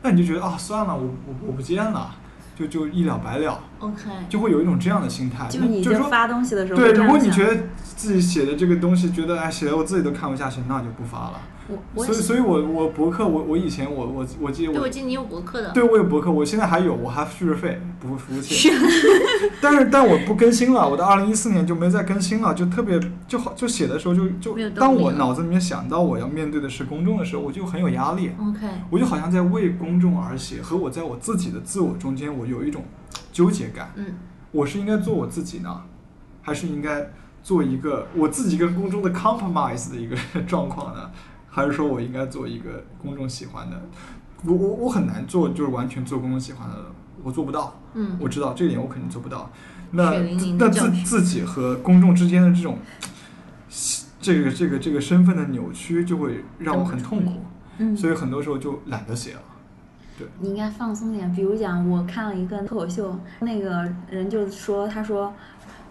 [0.02, 2.16] 那你就觉得啊，算了，我我我不见了，
[2.56, 3.60] 就就一了百了。
[3.80, 11.42] OK，就会有一种这样的心态，就你就是说，在发东西的时候对，如果你觉得自己写的这个东西，觉得哎写的我自己都看不下去，那就不发了。
[11.68, 15.72] 我我所以，所以我我博客，我我以前我我我记得对，我我记得你有博客的。
[15.72, 18.70] 对我有博客，我现在还有，我还付着费，不付服务器。
[19.60, 28.32] 但是但我不更新了，我到二零一四年就没再更新了，就特别就好，就写的时候就就当我脑子里面想到我要面对的是公众的时候，我就很有压力。
[28.40, 32.86] OK，我就好像在为公众而写，和我在我自己的自我中间，我有一种
[33.32, 33.92] 纠结感。
[33.96, 34.06] 嗯，
[34.52, 35.82] 我是应该做我自己呢，
[36.42, 40.16] 还是应该做一个我自己跟公众的 compromise 的一个
[40.48, 41.10] 状况呢？
[41.56, 43.82] 还是说我应该做一个公众喜欢的？
[44.44, 46.76] 我我我很难做，就是完全做公众喜欢的，
[47.24, 47.80] 我做不到。
[47.94, 49.50] 嗯，我知道这一点我肯定做不到。
[49.92, 50.20] 那
[50.60, 52.78] 那自自己和公众之间的这种
[54.20, 57.32] 这个这个这个身份的扭曲，就会让我很痛苦。
[57.78, 59.42] 嗯，所以很多时候就懒得写了。
[60.18, 61.32] 对你应该放松点。
[61.34, 65.34] 比如讲，我看了一个脱口秀，那个人就说，他说。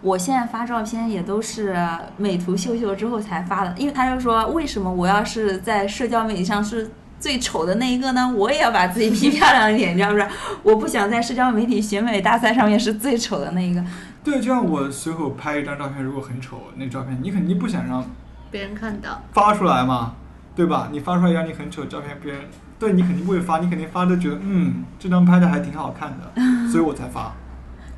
[0.05, 1.75] 我现在发照片也都是
[2.19, 8.31] 美图秀秀之后才发的，因为他就说，为什么我要是在社交媒体上是最丑的那一个呢？
[8.37, 10.29] 我也要把自己 P 漂亮一点，你知道不是？
[10.63, 13.83] 我不想在社交媒体选美大赛上面是最丑的那一个。
[14.23, 18.05] 对，就像我随口拍一张照片，如果很丑，那照片你肯定不想让
[18.51, 20.17] 别人看到，发出来嘛，
[20.55, 20.91] 对吧？
[20.93, 22.43] 你发出来一张你很丑的照片，别人
[22.79, 27.35] 对你肯定不会发，你肯定发都觉得嗯，这张拍的还挺好看的，所以我才发。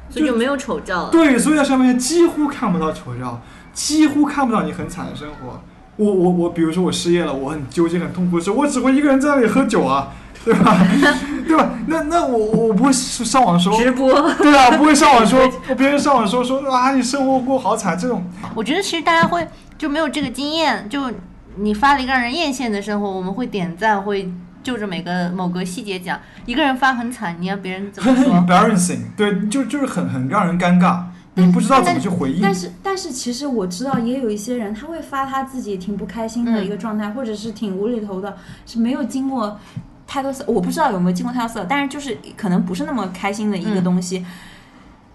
[0.09, 1.11] 所以就没有丑照了。
[1.11, 3.41] 对，所以在上面几乎看不到丑照，
[3.73, 5.61] 几乎看不到你很惨的生活。
[5.97, 10.09] 我我我，比如说我失业了，我很纠结、很痛苦的时候，我只会一个人在那里喝酒啊，
[10.45, 10.77] 对吧？
[11.49, 11.71] 对吧？
[11.87, 14.13] 那那我我不会上网说，直播。
[14.39, 18.25] 对啊，不会上网说，别人上网说说啊，你生活过好惨这种。
[18.55, 19.47] 我觉得其实大家会
[19.79, 21.11] 就没有这个经验，就
[21.57, 24.31] 你发了一个让人艳羡的生活，我们会点赞，会
[24.67, 26.19] 就着每个某个细节讲。
[26.45, 28.35] 一个人发很惨，你要别人怎么很说？
[28.35, 32.43] embarrassing，对，就就是很很让人尴尬，你不知道怎么去回应。
[32.43, 39.57] 但是但是其实我知道也有一些人他会发他自己挺不开心的一个状态，或者是挺无厘头的，是没有经过
[40.05, 44.27] 太多思，我不知道有没有经过太多色，但是就是可能不是那么开心的一个东西。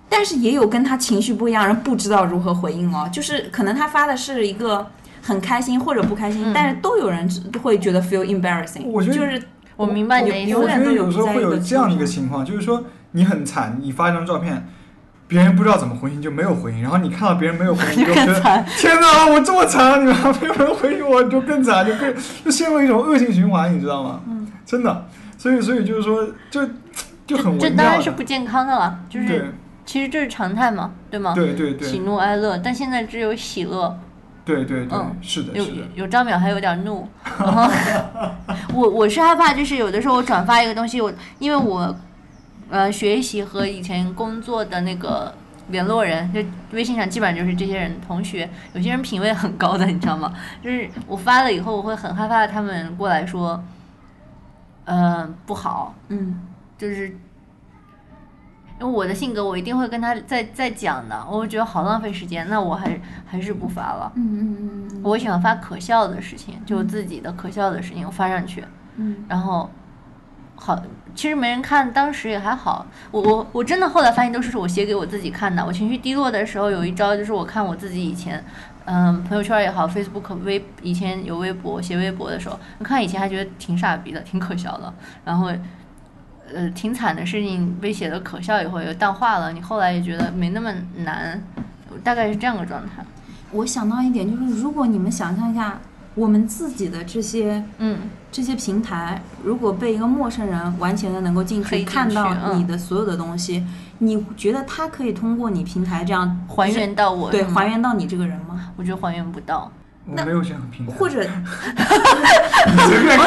[0.08, 4.90] 但是也有跟他情绪不一样，人不知道如何回应哦，就是可能他发的是一个
[5.22, 6.52] 很开心或者不开心，嗯。
[6.54, 7.30] 但是都有人
[7.62, 9.42] 会觉得 feel embarrassing，我觉得就是
[9.76, 10.50] 我明白你的意思。
[10.52, 14.68] 永远都我觉得有时候会有在一个这样的一个情情况，就是说你很惨，你发一张照片，
[15.28, 24.22] 别人不知道怎么回应就没有回应，然后你看到别人没有回应， 你就觉得天哪，我这么惨，你们还没有人回应我，就更惨，就更就陷入一种恶性循环，你知道吗？
[24.28, 25.08] 嗯，真的，
[25.38, 26.68] 所以所以就是说，就
[27.26, 29.42] 就很这当然是不健康的了，就是对。
[29.84, 31.34] 其实这是常态嘛，对吗？
[31.34, 31.86] 对对对。
[31.86, 34.00] 喜怒哀乐，但现在只有喜乐，
[34.44, 37.08] 对对对嗯，是的，有是的，有张淼还有点怒，
[37.40, 37.70] 然 后
[38.74, 41.96] 我我是害怕，就是有的时候我转发一个东西，我因为我
[42.70, 45.34] 呃学习和以前工作的那个
[45.70, 50.34] 联络人，就微信上基本上就是这些人同学，有些人品味很高的，你知道吗？
[50.64, 53.64] 就是我发了以后，我会很害怕他们过来说，
[54.86, 56.42] 呃不好，嗯
[56.78, 57.16] 就是。
[58.82, 64.12] 因为我的性格，我一定会跟他再再讲的，我觉得好浪费时间，那我还还是不发了。
[64.16, 68.64] 嗯嗯嗯嗯我喜欢发可笑的事情，就自己的可笑的事情我发上去，
[68.96, 69.70] 嗯然后
[70.56, 70.82] 好，
[71.14, 72.88] 其实没人看，当时也还好。
[73.12, 75.64] 我我我真的后来发现都是我写给我自己看的。
[75.64, 78.44] 我情绪低落的时候有一招，就是我看我自己以前，
[78.86, 84.92] 嗯，朋友圈也好，Facebook 微以前有微博写微博的时候，我看以前还觉得挺傻逼的，挺可笑的，
[85.24, 85.52] 然后。
[86.54, 91.42] 呃，挺惨的事情被写的可笑以后又淡化了，你后来也觉得没那么难，
[92.04, 93.04] 大概是这样个状态。
[93.52, 95.80] 我想到一点，就是如果你们想象一下，
[96.16, 98.00] 我们自己的这些嗯，
[98.32, 103.66] 这些平台，如果被一个陌生人完全的能够进去可以进去看到嗯你的所有的东西，
[104.00, 108.70] 你觉得他可以通过你平台这样还原到我对还原到你这个人吗？
[108.76, 109.72] 我觉得还原不到。
[110.06, 113.24] 我没有这样的平台，或者 你随便我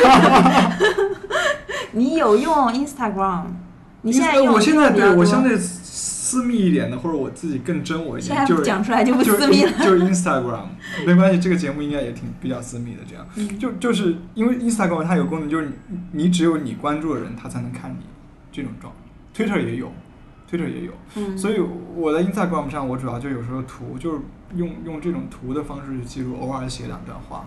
[0.00, 0.76] 看讨吧。
[1.94, 3.44] 厌，你有用 Instagram？
[4.02, 9.72] 你现在用我现在对我相对私密一点的，或者我自己更真我一点，就是讲出来就不就私密了。
[9.82, 10.66] 就 Instagram，
[11.06, 12.98] 没关系，这个节目应该也挺比较私密的。
[13.08, 18.04] 这样，嗯就就是因为 Instagram 它有功能，就是你你只有你关注的人，他才能看你
[18.52, 18.92] 这种状。
[19.34, 19.90] Twitter 也有
[20.50, 21.58] ，Twitter 也有，嗯，所以
[21.96, 24.20] 我在 Instagram 上，我主要就有时候图就是
[24.54, 27.46] 用用这种图的方式去记录，偶尔写两段话。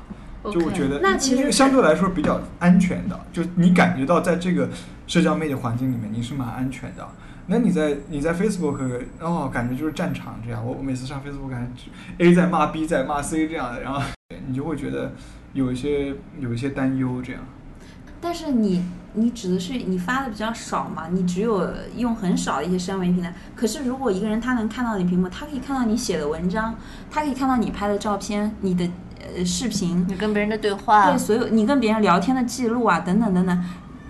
[0.52, 4.70] 就我觉得，那其实相对来说比较安全的，就你感觉到在这个
[5.06, 7.08] 社交媒体环境里面你是蛮安全的。
[7.50, 10.66] 那你在你在 Facebook 哦，感觉就是战场这样。
[10.66, 14.02] 我我每次上 Facebook 感觉 A 在骂 B 在骂 C 这样的，然后
[14.48, 15.14] 你就会觉得
[15.54, 17.42] 有一些有一些担忧这样。
[18.20, 18.84] 但是你
[19.14, 21.08] 你指的是你发的比较少嘛？
[21.10, 23.34] 你只有用很少的一些社交媒体平台。
[23.56, 26.76] 可是如果一个人他能看到你屏幕，他可以看到你写的文章，
[27.10, 28.90] 他可以看到你拍的照片、你的
[29.36, 33.64] 呃视频，你跟别人的对话对，所有你跟别人聊天的记录啊，等等等等，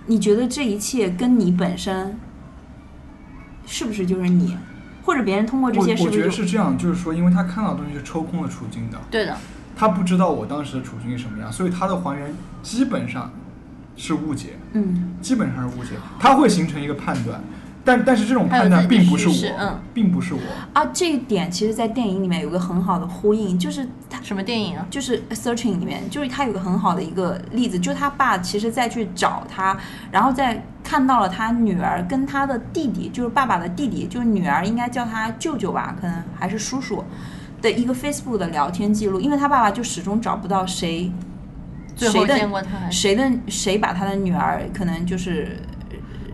[0.06, 2.18] 你觉得这一切跟你本身
[3.66, 4.56] 是不是就是你？
[5.04, 9.34] 或者别人通过这我我觉得些是不是就是这样，就是说，因为他看到的东西是抽空了处境的，对的，
[9.74, 13.32] 他不知道我当时的处境是什么样，所以他的还原基本上
[13.96, 14.58] 是误解。
[14.74, 17.40] 嗯基本上是误解，他会形成一个判断，
[17.88, 20.40] 但但是这种判断并不是我，嗯并不是我。
[20.74, 20.84] 啊？
[20.92, 24.86] 这一点其实，在电影里面有个很好的呼应，就是他什么电影啊？
[24.90, 29.74] 就是《Searching》里面，就是他有个很好的一个例子，就是他爸其实再去找他，
[30.12, 37.02] 然后再看到了他女儿跟他的弟弟，就是爸爸的弟弟，就是女儿应该叫他舅舅吧，可能还是叔叔
[37.62, 41.10] 的一个 Facebook 的聊天记录，因为他爸爸就始终找不到谁
[41.96, 45.58] 最后谁的见过他还是谁的谁把他的女儿可能就是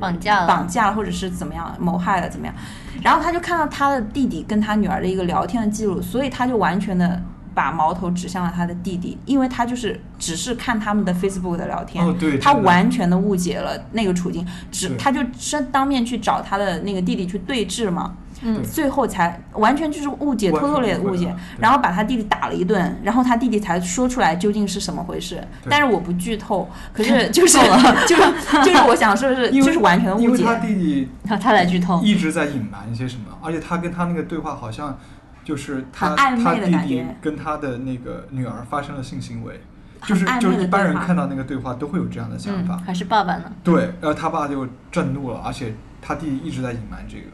[0.04, 0.46] 绑架了？
[0.46, 2.54] 绑架了，或者是怎么样谋害了怎么样，
[3.02, 7.22] 然后他就看到他的弟弟跟他女儿的一个聊天的记录，所以他就完全的
[7.54, 18.14] 把矛头指向了他的弟弟，因为他就是只是看他们的 Facebook 的聊天，哦，对，他完全的误解了那个处境，只他就是当面去找他的那个弟弟去对峙嘛。
[18.44, 18.62] 嗯。
[18.62, 25.42] 最后才完全就是误解，偷偷的误解然后把他弟弟打了一顿，然后他弟弟才说出来究竟是什么回事。
[25.68, 27.58] 但是我不剧透，可是 就是
[28.06, 30.24] 就是就是我想说的是，因为就是完全的误解。
[30.24, 30.54] 因为他。
[30.56, 34.98] 弟弟然后他来剧透，一直在隐瞒一些什么，而且他跟他那个对话好像
[35.44, 39.60] 就是他他弟弟跟他的那个女儿发生了性行为，
[40.06, 43.52] 就是就是一般人看到那个对话都会有这样的想嗯法，，还是爸爸呢？
[43.62, 47.24] 对，然后他爸就震怒了，而且他弟弟一直在隐瞒这个，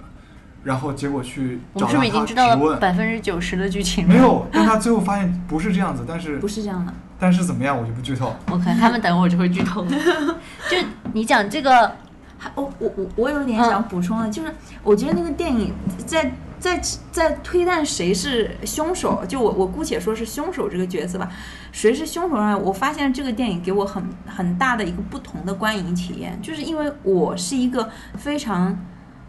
[0.62, 4.14] 然后结果去我们是不是已经知道了，百分之九十的剧情了？
[4.14, 9.84] 没有，但他最后发现不是这样子，但是不是这样的，但是怎么样我就不剧透，我看他们等会儿就会剧透。
[10.70, 10.76] 就
[11.12, 11.90] 你讲这个，
[12.36, 15.72] 还我我我我有点想补充的，就是我觉得那个电影
[16.06, 16.78] 在在
[17.10, 21.26] 在推断谁是凶手，就我我姑且说是凶手这个角色吧，
[21.72, 28.78] 谁是凶手上，我发现这个电影给我很很大的一个不同的观影体验，就是因为我是一个非常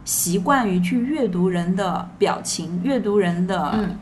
[0.05, 3.97] 习惯于去阅读人的表情，阅读人的嗯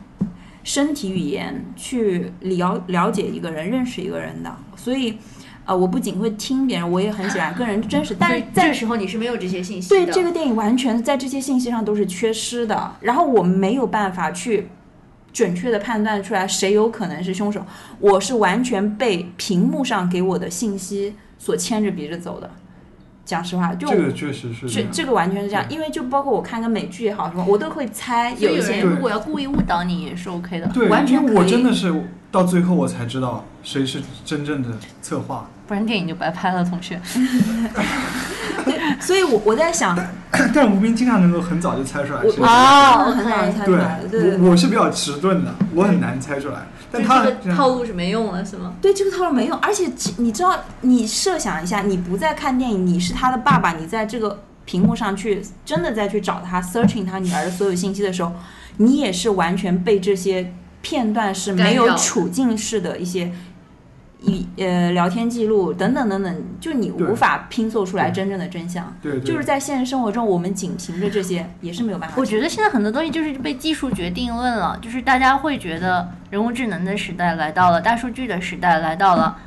[0.62, 5.16] 身体语言，去了了解一个人、认识一个人的，所以。
[5.66, 8.16] 呃，我不仅会听别人，我也很喜欢跟人真实。
[8.18, 14.66] 但是在这时候你是没有这些信息对这个电影完全在这些信息上都是缺失的，然后我没有办法去
[15.32, 17.64] 准确的判断出来谁有可能是凶手，
[18.00, 22.50] 我是完全被屏幕上给我的信息所牵着鼻子走的。
[23.30, 31.94] 讲实话，就这个确实是这这个完全是这样，因为就包括我看个美剧也好什么，我都会猜有有一些人如果要故意误导你也是 OK 的，对，完全我真的是
[32.32, 34.68] 到最后我才知道谁是真正的
[35.00, 35.48] 策划。
[35.68, 37.00] 不然电影就白拍了，同学。
[39.00, 39.98] 所以我我在想，
[40.54, 46.66] 但吴斌经常能够很早就猜出来是哦很早就猜出来对我我是比较迟钝的，我很难猜出来。
[46.92, 48.74] 但他这个套路是没用了，是吗？
[48.82, 58.32] 对这个套路没用，而且你知道，你设想一下，你不在看电影，你是他的爸爸，你在这个屏幕上去真的再去找他 searching 他女儿的所有信息的时候，
[58.78, 63.30] 你也是完全被这些片段是没有处境式的一些。
[64.22, 68.94] 一呃，聊天记录等等等等，就你无法拼凑出来真正的真相。
[69.00, 72.16] 对对，就是在现实生活中，我们仅凭着这些也是没有办法。
[72.18, 79.38] 我觉得现在很多东西就是被技术决定论了，就是大家会觉得人工智能的时代来到了，大数据的时代来到了，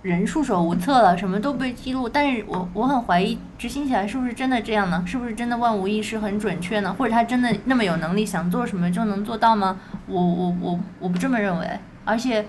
[0.00, 2.08] 人束手无策了，什么都被记录。
[2.08, 5.04] 但是我我很怀疑执行起来是不是真的这样呢？
[5.06, 6.94] 是不是真的万无一失很准确呢？
[6.98, 9.76] 或者他真的那么有能力，想做什么就能做到吗？
[10.06, 11.68] 我我我我不这么认为，
[12.06, 12.46] 而且。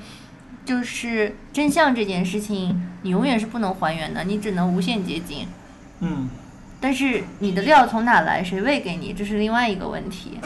[0.63, 5.47] 就是真相这件事情，你永远是不能还原的，你只能无限接近。
[5.99, 6.29] 嗯，
[6.79, 10.39] 但是你的料从哪来，谁喂给你，这是另外一个问题。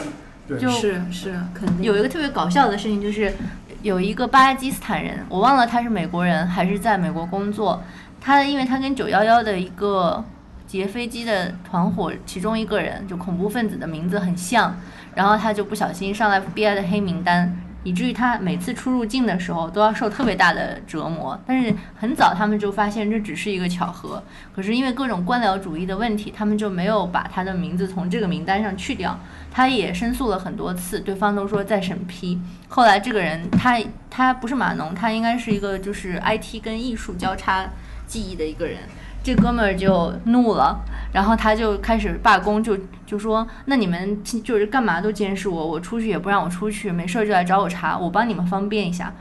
[0.48, 3.34] 对，就是是肯定有一个特别搞笑的事情，就是
[3.82, 7.82] 有一个巴基斯坦人，我忘了他是美国人还是在美国工作。
[8.20, 10.24] 他因为他跟九幺幺的一个
[10.66, 14.76] 劫飞机的团伙其中一个人，就恐怖分子的名字很像，
[15.14, 17.56] 然后他就不小心上了 FBI 的黑名单。
[17.86, 24.20] 以至于他每次出入境的时候都要受特别大的折磨，但是很早他们就发现这只是一个巧合。
[24.52, 29.16] 可是因为各种官僚主义的问题，他们就没有把他的名字从这个名单上去掉。
[29.52, 32.36] 他也申诉了很多次，对方都说在审批。
[32.66, 33.78] 后来这个人他
[34.10, 37.64] 他不是码农，他应该是一个就是 IT 跟艺术交叉
[38.04, 38.78] 技艺的一个人。
[39.22, 40.78] 这哥们儿就怒了，
[41.12, 49.14] 然后他就开始罢工，就就说那你们就是干嘛都监视我，我出去也不让我出去，没事儿就来找我茬，我帮你们方便一下。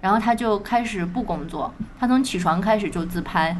[0.00, 3.56] 然后他就开始不工作，他从起床开始就自拍，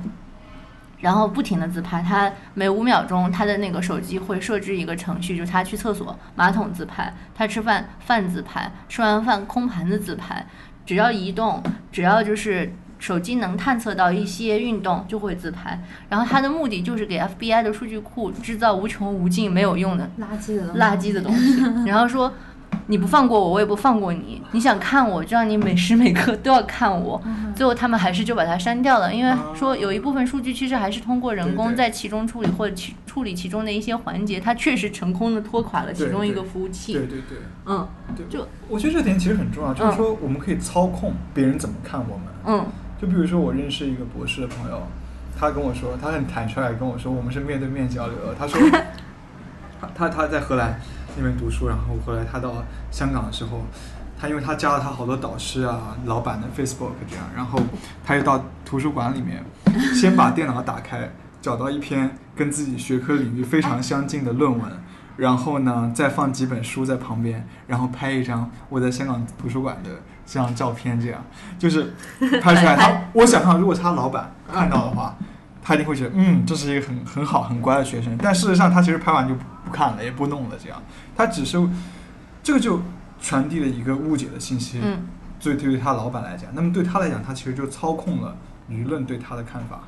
[0.99, 10.45] 然后不停的自拍，他每五秒钟他的那个手机会设置一个程序，就是他去厕所马桶自拍，他吃饭饭自拍，吃完饭空盘子自拍，
[10.85, 12.73] 只要移动，只要就是。
[13.01, 20.79] 手机能探测到一些运动就会自拍，然后它的目的就是给 FBI 的数据库制造无穷无尽没有用的垃圾的东西。
[20.79, 22.33] 垃圾的东西， 然后说
[22.87, 24.43] 你不放过我，我也不放过你。
[24.53, 27.21] 你想看我，就让你每时每刻都要看我。
[27.57, 36.93] 最后他们还是就把它删掉了，因为说有一部分数据其实还是通过人工在其中处理或者其处理其中的一些环节，它确实成功的拖垮了其中一个服务器。
[36.93, 37.39] 对对对。
[37.67, 37.89] 嗯。
[38.17, 39.97] 对，就我觉得这点其实很重要，就是嗯。
[39.97, 42.27] 说我们可以操控别人怎么看我们。
[42.47, 42.67] 嗯
[43.01, 44.87] 就比如说我认识一个博士的朋友，
[45.39, 48.35] 他跟我说，他很坦率地跟我说，我们是面对面交流的。
[48.39, 48.61] 他说，
[49.81, 50.79] 他他他在荷兰
[51.17, 53.63] 那边读书，然后后来他到香港的时候，
[54.21, 57.59] 他因为他加了他好多导师啊、老板的 Facebook 这样，然后
[58.05, 59.43] 他又到图书馆里面，
[59.95, 64.71] 先把电脑打开，找到一篇跟自己学科领域非常相近的论文。
[65.17, 69.91] 然后呢，再放几本书在旁边，然后拍一张我在香港图书馆的
[70.31, 71.21] 这张照片，这样
[71.59, 71.93] 就是
[72.41, 72.77] 拍出来。
[72.77, 75.17] 他， 我想象如果他老板看到的话，
[75.61, 78.17] 他一定会觉得，嗯，这是一个很很好很乖的学生。
[78.17, 80.81] 但事实上，他其实拍完就不不看了，也不弄了，这样，
[81.17, 81.59] 他只是
[82.45, 82.81] 这个就
[83.21, 84.79] 传递了一个误解的信息。
[84.83, 85.07] 嗯
[85.43, 88.37] 对对于他老板来讲，那么对他来讲，他其实就操控了
[88.71, 89.81] 舆论对他的看法。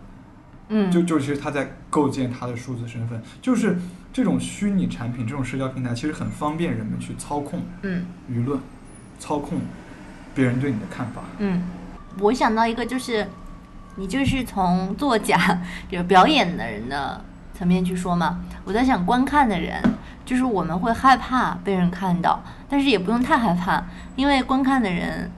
[0.69, 3.77] 嗯，就就其实他在构建他的数字身份，就是
[4.15, 8.59] 这种虚拟产品、这种社交平台，其实很方便人们去操控嗯舆论，
[9.19, 9.59] 操控
[10.35, 11.23] 别人对你的看法。
[11.39, 11.63] 嗯，
[12.21, 13.29] 我想到一个就是，
[13.97, 15.61] 你就是从作假
[15.91, 17.25] 有表演的人的
[17.57, 19.83] 层面去说嘛，我在想观看的人，
[20.25, 23.85] 就是我们会害怕被人看到，但是也不用太害怕，
[24.17, 25.31] 因为观看的人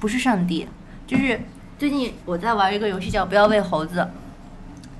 [0.00, 0.68] 不是上帝。
[1.06, 1.40] 就是
[1.76, 4.00] 最近我在玩一个游戏叫《不要喂猴子》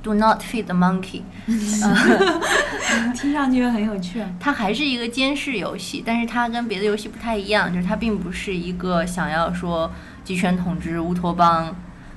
[0.03, 1.23] ，Do not feed the monkey。
[3.15, 4.23] 听上去很有趣。
[4.39, 9.91] 它还是一个监视游戏，但是它跟别的游戏不太一样，就是它并不是一个想要说
[10.25, 11.75] 集权统治、乌托邦，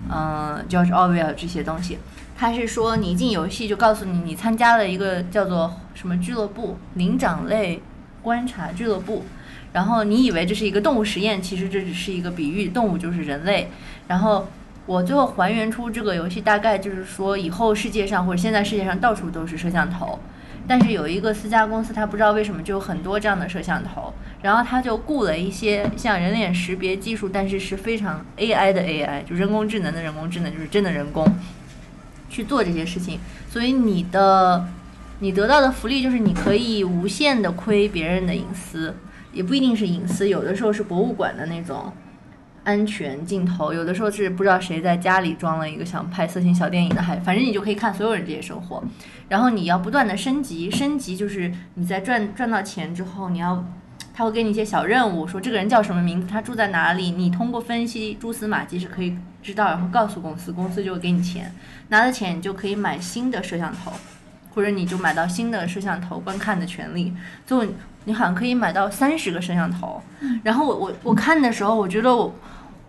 [0.10, 2.00] 嗯、George Orwell 这些东西。
[2.36, 7.82] 它是说你一进游戏就告诉你，你参加了一个叫做什么俱乐部——灵长类
[8.22, 9.26] 观察俱乐部。
[9.72, 13.72] 然后你以为这是一个动物实验，其实这只是一个比喻，动物就是人类。
[14.08, 14.48] 然后
[14.86, 20.20] 我最后还原出这个游戏大概就是说，以后世界上或者现在世界上到处都是摄像头，
[20.68, 31.26] 但是有一个私家公司，他不知道为什么就有很多这样的摄像头，然后他就雇了一些像人脸识别技术，但是是非常 AI 的 AI，就人工智能的人工智能，就是真的人工
[32.30, 33.20] 去做这些事情。
[33.50, 34.68] 所以你的
[35.20, 38.94] 你得到的福利就是你可以无限的窥别人的隐私，
[39.32, 41.94] 也不一定是隐私，有的时候是博物馆的那种。
[42.64, 48.82] 安全镜头，有的时候是不知道谁在家里装了一个想拍色情小电影的，还反正你就可以看所有人这些生活。
[49.28, 53.66] 然后你要不断的升级，升级就是你在赚赚到钱之后，你要
[54.14, 61.54] 他会给你一些小任务，说这个人叫什么名字，他住在哪里，你通过分析蛛丝马迹是可以知道，然后告诉公司，公司就会给你钱，
[61.90, 63.92] 拿了钱你就可以买新的摄像头，
[64.54, 67.14] 或者你就买到新的摄像头观看的权利，
[67.46, 67.66] 最后
[68.06, 70.02] 你好像可以买到三十个摄像头。
[70.44, 72.34] 然后我我我看的时候，我觉得我。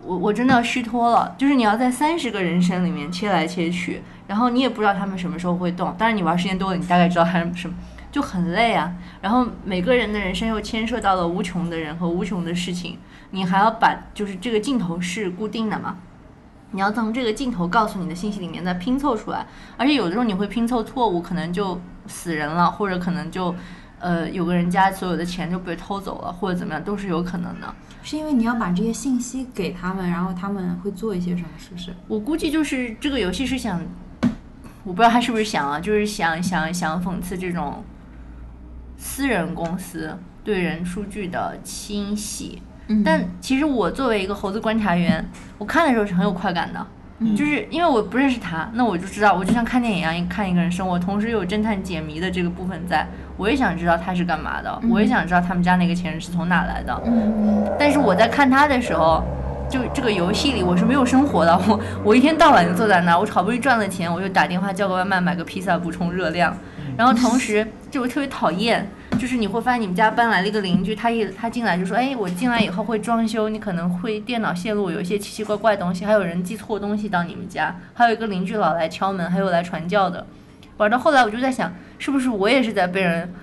[0.05, 5.93] 我我真的要虚脱了，就是你要在三十个人生里面切来切去，然后你也不知道他们什么时候会动。
[5.97, 7.75] 当然你玩时间多了，你大概知道他们什么，
[8.11, 8.93] 就很累啊。
[9.21, 12.99] 然后每个人的人生又牵涉到了无穷的人和无穷的事情，
[13.31, 15.97] 你还要把就是这个镜头是固定的嘛，
[16.71, 23.55] 你要从这个镜头告诉你的信息里面再拼凑出来，而且有的时候你会拼凑错误，可能就死人了，或者可能就
[24.05, 27.75] 呃有个人家所有的钱就被偷走了，或者怎么样，都是有可能的。
[28.03, 31.91] 是因为你要把这些信息给他们，然后他们会做一些什么，是不是？
[32.07, 33.81] 我估计就是这个游戏是想，
[34.83, 37.83] 我不知道他是不是想啊，就是想想想讽刺这种
[38.95, 42.61] 私人公司对人数据的清洗。
[42.87, 45.27] 嗯但其实我作为一个猴子观察员，
[45.57, 46.87] 我看的时候是很有快感的，嗯
[47.35, 53.07] 就是因为我不认识他，那我就知道，我就像看电影一样，看一个人生活，同时又有侦探解谜的这个部分在，
[53.37, 57.01] 我也想知道他是干嘛的，我也想知道他们家那个钱是从哪来的。
[57.05, 57.65] 嗯。
[57.79, 59.23] 但是我在看他的时候，
[59.69, 66.55] 就这个游戏里我是没有生活的， 我我一天到晚就坐在那儿，我好不容易赚了钱，我就打电话叫个外卖，买个披萨补充热量，
[66.97, 68.85] 然后同时就我特别讨厌，
[69.17, 80.25] 就是你会发现你们家搬来了一个邻居，他一他进来就说，哎，我进来以后会装修，你可能会电脑线路有一些奇奇怪怪的东西，还有人寄错东西到你们家，还有一个邻居老来敲门，还有来传教的，
[80.77, 83.33] 玩到后来我就在想，是不是我也是在被人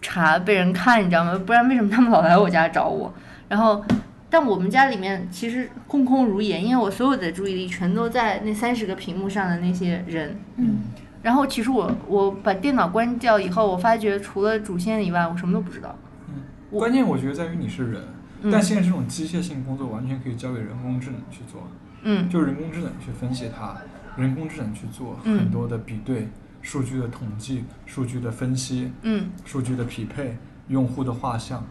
[0.00, 1.40] 查、被人看，你知道吗？
[1.46, 3.12] 不然为什么他们老来我家找我？
[3.48, 3.84] 然后，
[4.28, 10.36] 但我们家里面其实空空如也，因为我所有的注意力全都在那三十个屏幕上的那些人。
[10.56, 10.78] 嗯
[11.22, 15.94] 然后其实我我把电脑关掉以后，我发觉除了主线以外，我什么都不知道。
[16.28, 18.02] 嗯关键我觉得在于你是人，
[18.42, 21.68] 嗯但现在这种机械性工作完全可以交给人工智能去做，
[22.02, 23.76] 嗯就人工智能去分析它，
[24.16, 26.28] 人工智能去做嗯很多的比对、
[26.62, 30.36] 数据的统计、数据的分析、嗯数据的匹配、
[30.68, 31.64] 用户的画像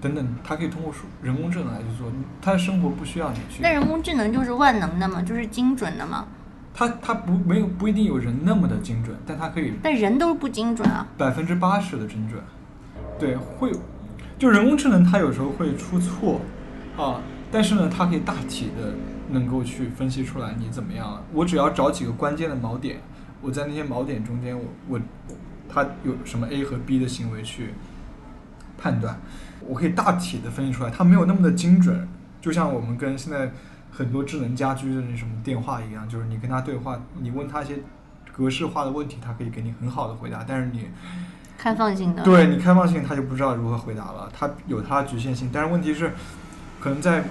[0.00, 3.62] 等等，它可以通过数人工智能来去做，它的生活不需要你去。
[3.62, 6.26] 那人工智能就是万能的嘛，就是精准的嘛。
[6.74, 11.06] 它它不没有不一定有人那么的精准，但它可以但人都是不精准啊。
[11.18, 12.42] 百分之八十的精准，
[13.18, 13.76] 对，会有，
[14.38, 16.40] 就人工智能它有时候会出错
[16.96, 17.20] 啊，
[17.50, 18.94] 但是呢，它可以大体的
[19.30, 21.22] 能够去分析出来你怎么样了。
[21.32, 23.00] 我只要找几个关键的锚点，
[23.40, 25.00] 我在那些锚点中间，我我
[25.68, 27.74] 它有什么 A 和 B 的行为去
[28.78, 29.20] 判断，
[29.60, 32.08] 我可以大体的分析出来，它没有那么的精准，
[32.40, 33.52] 就像我们跟现在
[33.92, 37.76] 很多智能家居的那什么电话一样，就是你跟他对话，你问他一些
[38.34, 40.88] 格式化的问题，他可以给你很好的回答，但是你
[41.58, 42.22] 开放性的。
[42.22, 45.50] 对你开放性，他就不知道如何回答了，他有他的局限性。
[45.52, 46.12] 但是问题是，
[46.80, 47.22] 可能在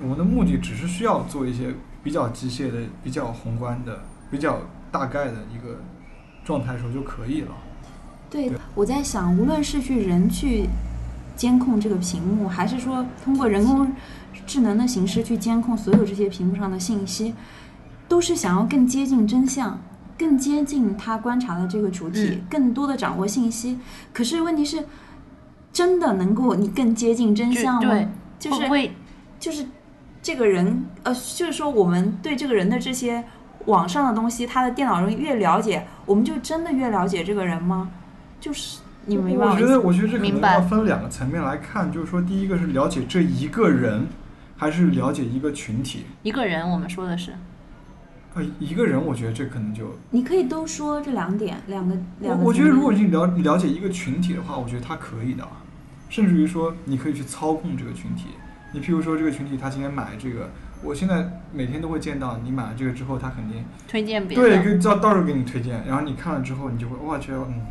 [0.00, 1.74] 我们的目的只是需要做一些
[2.04, 4.60] 比较机械的、比较宏观的、比较
[4.92, 5.80] 大概的一个
[6.44, 7.48] 状态的时候就可以了。
[8.30, 10.68] 对对，我在想，无论是去人去
[11.34, 13.90] 监控这个屏幕，还是说通过人工
[14.48, 17.34] 智能的形式去监控所有这些屏幕上的信息，
[18.08, 19.78] 都是想要更接近真相，
[20.18, 23.78] 更接近他观察的这个主体，嗯更多的掌握信息。
[24.14, 24.82] 可是问题是，
[25.70, 27.90] 真的能够你更接近真相吗？
[27.90, 28.90] 对，就是会
[29.38, 29.66] 就是
[30.22, 33.22] 这个人，呃，就是说我们对这个人的这些
[33.66, 37.90] 网上的东西，他的电脑中越了解，我们就真的越了解这个人吗？
[38.40, 44.06] 就是你明白我觉得，我觉得这可能要分两个层面来看，就是说，第一个是了解这一个人，
[44.58, 46.04] 还是了解一个群体。
[46.22, 46.68] 一个人？
[46.68, 47.32] 我们说的是，
[48.34, 52.44] 呃，一个人，我觉得这可能就，你可以都说这两点，两个两个。
[52.44, 55.46] 我觉得如果你了你了解一个群体的话，我觉得他可以的，
[56.08, 58.26] 甚至于说你可以去操控这个群体。
[58.72, 60.50] 你譬如说这个群体，他今天买这个，
[60.82, 67.62] 我现在每天都会见到，你买了这个之后，他肯定推荐别人对，到到时候给你推荐，然后你看了之后，你就会哇觉得嗯，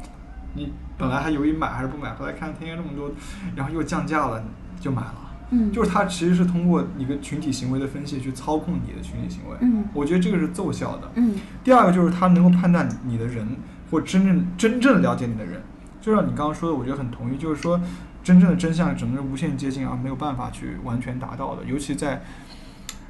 [0.55, 3.11] 你本来还犹豫买还是不买，后来看天天这么多，
[3.55, 4.43] 然后又降价了，
[4.79, 5.26] 就买了。
[5.49, 9.57] 嗯，就是它其实是通过一个群体行为的分析去操控你的群体行为。
[9.61, 9.85] 嗯。
[9.93, 11.11] 我觉得这个是奏效的。
[11.15, 11.35] 嗯。
[11.63, 13.47] 第二个就是它能够判断你的人
[13.89, 15.61] 或真正真正了解你的人，
[16.01, 17.79] 就像你刚刚说的，我觉得很同意，就是说
[18.23, 22.21] 真正的真相只能是无限接近，而没有办法去完全达到的，尤其在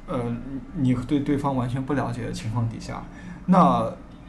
[0.06, 0.36] 呃
[0.76, 3.02] 你对对方完全不了解的情况底下，
[3.46, 3.84] 那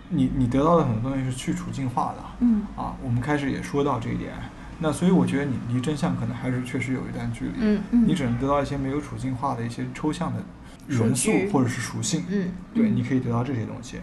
[0.09, 2.23] 你你得到的很多东西是去除进化的。
[2.39, 2.63] 嗯。
[2.75, 4.33] 啊，我们开始也说到这一点，
[4.79, 7.51] 那所以我觉得你离真相可能还是确实有一段距离。
[7.59, 10.41] 嗯嗯你只能得到一些没有处境化的一些抽象的
[10.87, 12.23] 元素或者是属性。
[12.29, 13.99] 嗯对，嗯你可以得到这些东西，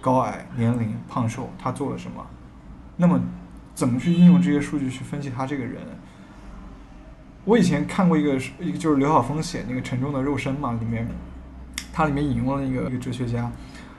[0.00, 2.24] 高矮、年龄、胖瘦，他做了什么，
[2.96, 3.20] 那么
[3.74, 5.82] 怎么去应用这些数据去分析他这个人？
[7.44, 11.06] 我以前看过一个，一个就是刘晓峰写那个《沉重的肉身》嘛，里面，
[11.92, 13.50] 它里面引用了一个一个哲学家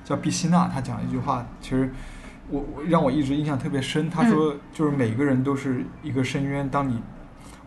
[0.04, 1.92] 叫毕希纳，他讲了一句话，其实
[2.50, 4.10] 我我让我一直印象特别深。
[4.10, 7.02] 他说，就是每个人都是一个深渊，当你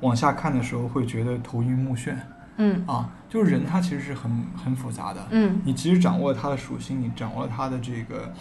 [0.01, 2.15] 往下看的时候，会觉得头晕目眩
[2.57, 3.11] 嗯啊。
[3.29, 8.33] 就是人他其实是很很复杂的，嗯你其实掌握了他的属性，你掌握了他的这个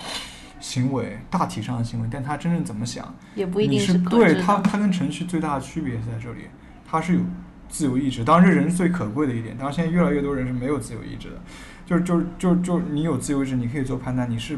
[0.61, 4.59] 行为，大体上的行为，但他真正怎么想，也不一定是对他。
[4.59, 6.43] 他跟程序最大的区别是在这里，
[6.89, 7.19] 他是有
[7.67, 9.57] 自由意志，当然这人是最可贵的一点。
[9.57, 11.41] 当然现在越来越多人是没有自由意志的，
[11.85, 14.57] 就是就是就是就是你有自由意志，你可以做判断，你是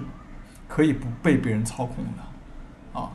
[0.69, 3.09] 可以不被别人操控的，啊，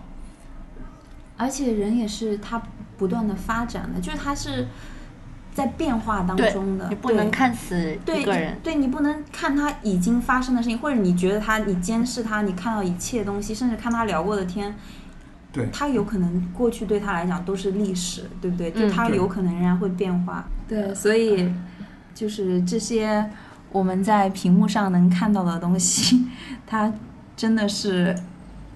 [1.39, 2.61] 而且人也是他
[2.99, 4.67] 不断的发展的，就是他是
[5.55, 8.59] 在变化当中的，你不能看死对一个人。
[8.63, 14.75] 对你不能看他已经发生的事情，或者你觉得他，你监视他，你看到一切东西，甚至看他聊过的天，
[15.53, 18.73] 对他有可能过去对他来讲都是历史，对不对？
[18.73, 20.45] 就他有可能仍然会变化。
[20.67, 21.49] 对，所以
[22.13, 23.31] 就是这些
[23.71, 26.27] 我们在屏幕上能看到的东西，
[26.67, 26.93] 它
[27.37, 28.15] 真的是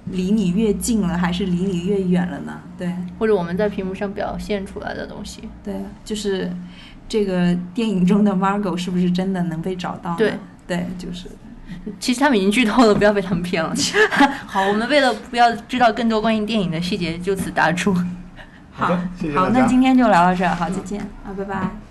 [0.07, 2.61] 离你越近了，还是离你越远了呢？
[2.79, 2.93] 对。
[3.19, 6.51] 或者我们在屏幕上表现出来的东西，对，就是
[7.09, 10.15] 这个电影中的 Margot 是不是真的能被找到？
[10.17, 10.35] 对，
[10.67, 11.29] 对，就是
[12.01, 13.75] 其实他们已经剧透了，不要被他们骗了。
[14.47, 17.95] 好，我们为了不要知道更多关于电影的细节，就此打住。
[18.73, 19.61] 好的，谢谢好，大家。
[19.61, 21.88] 那今天就聊到这儿，好，再见啊，拜拜。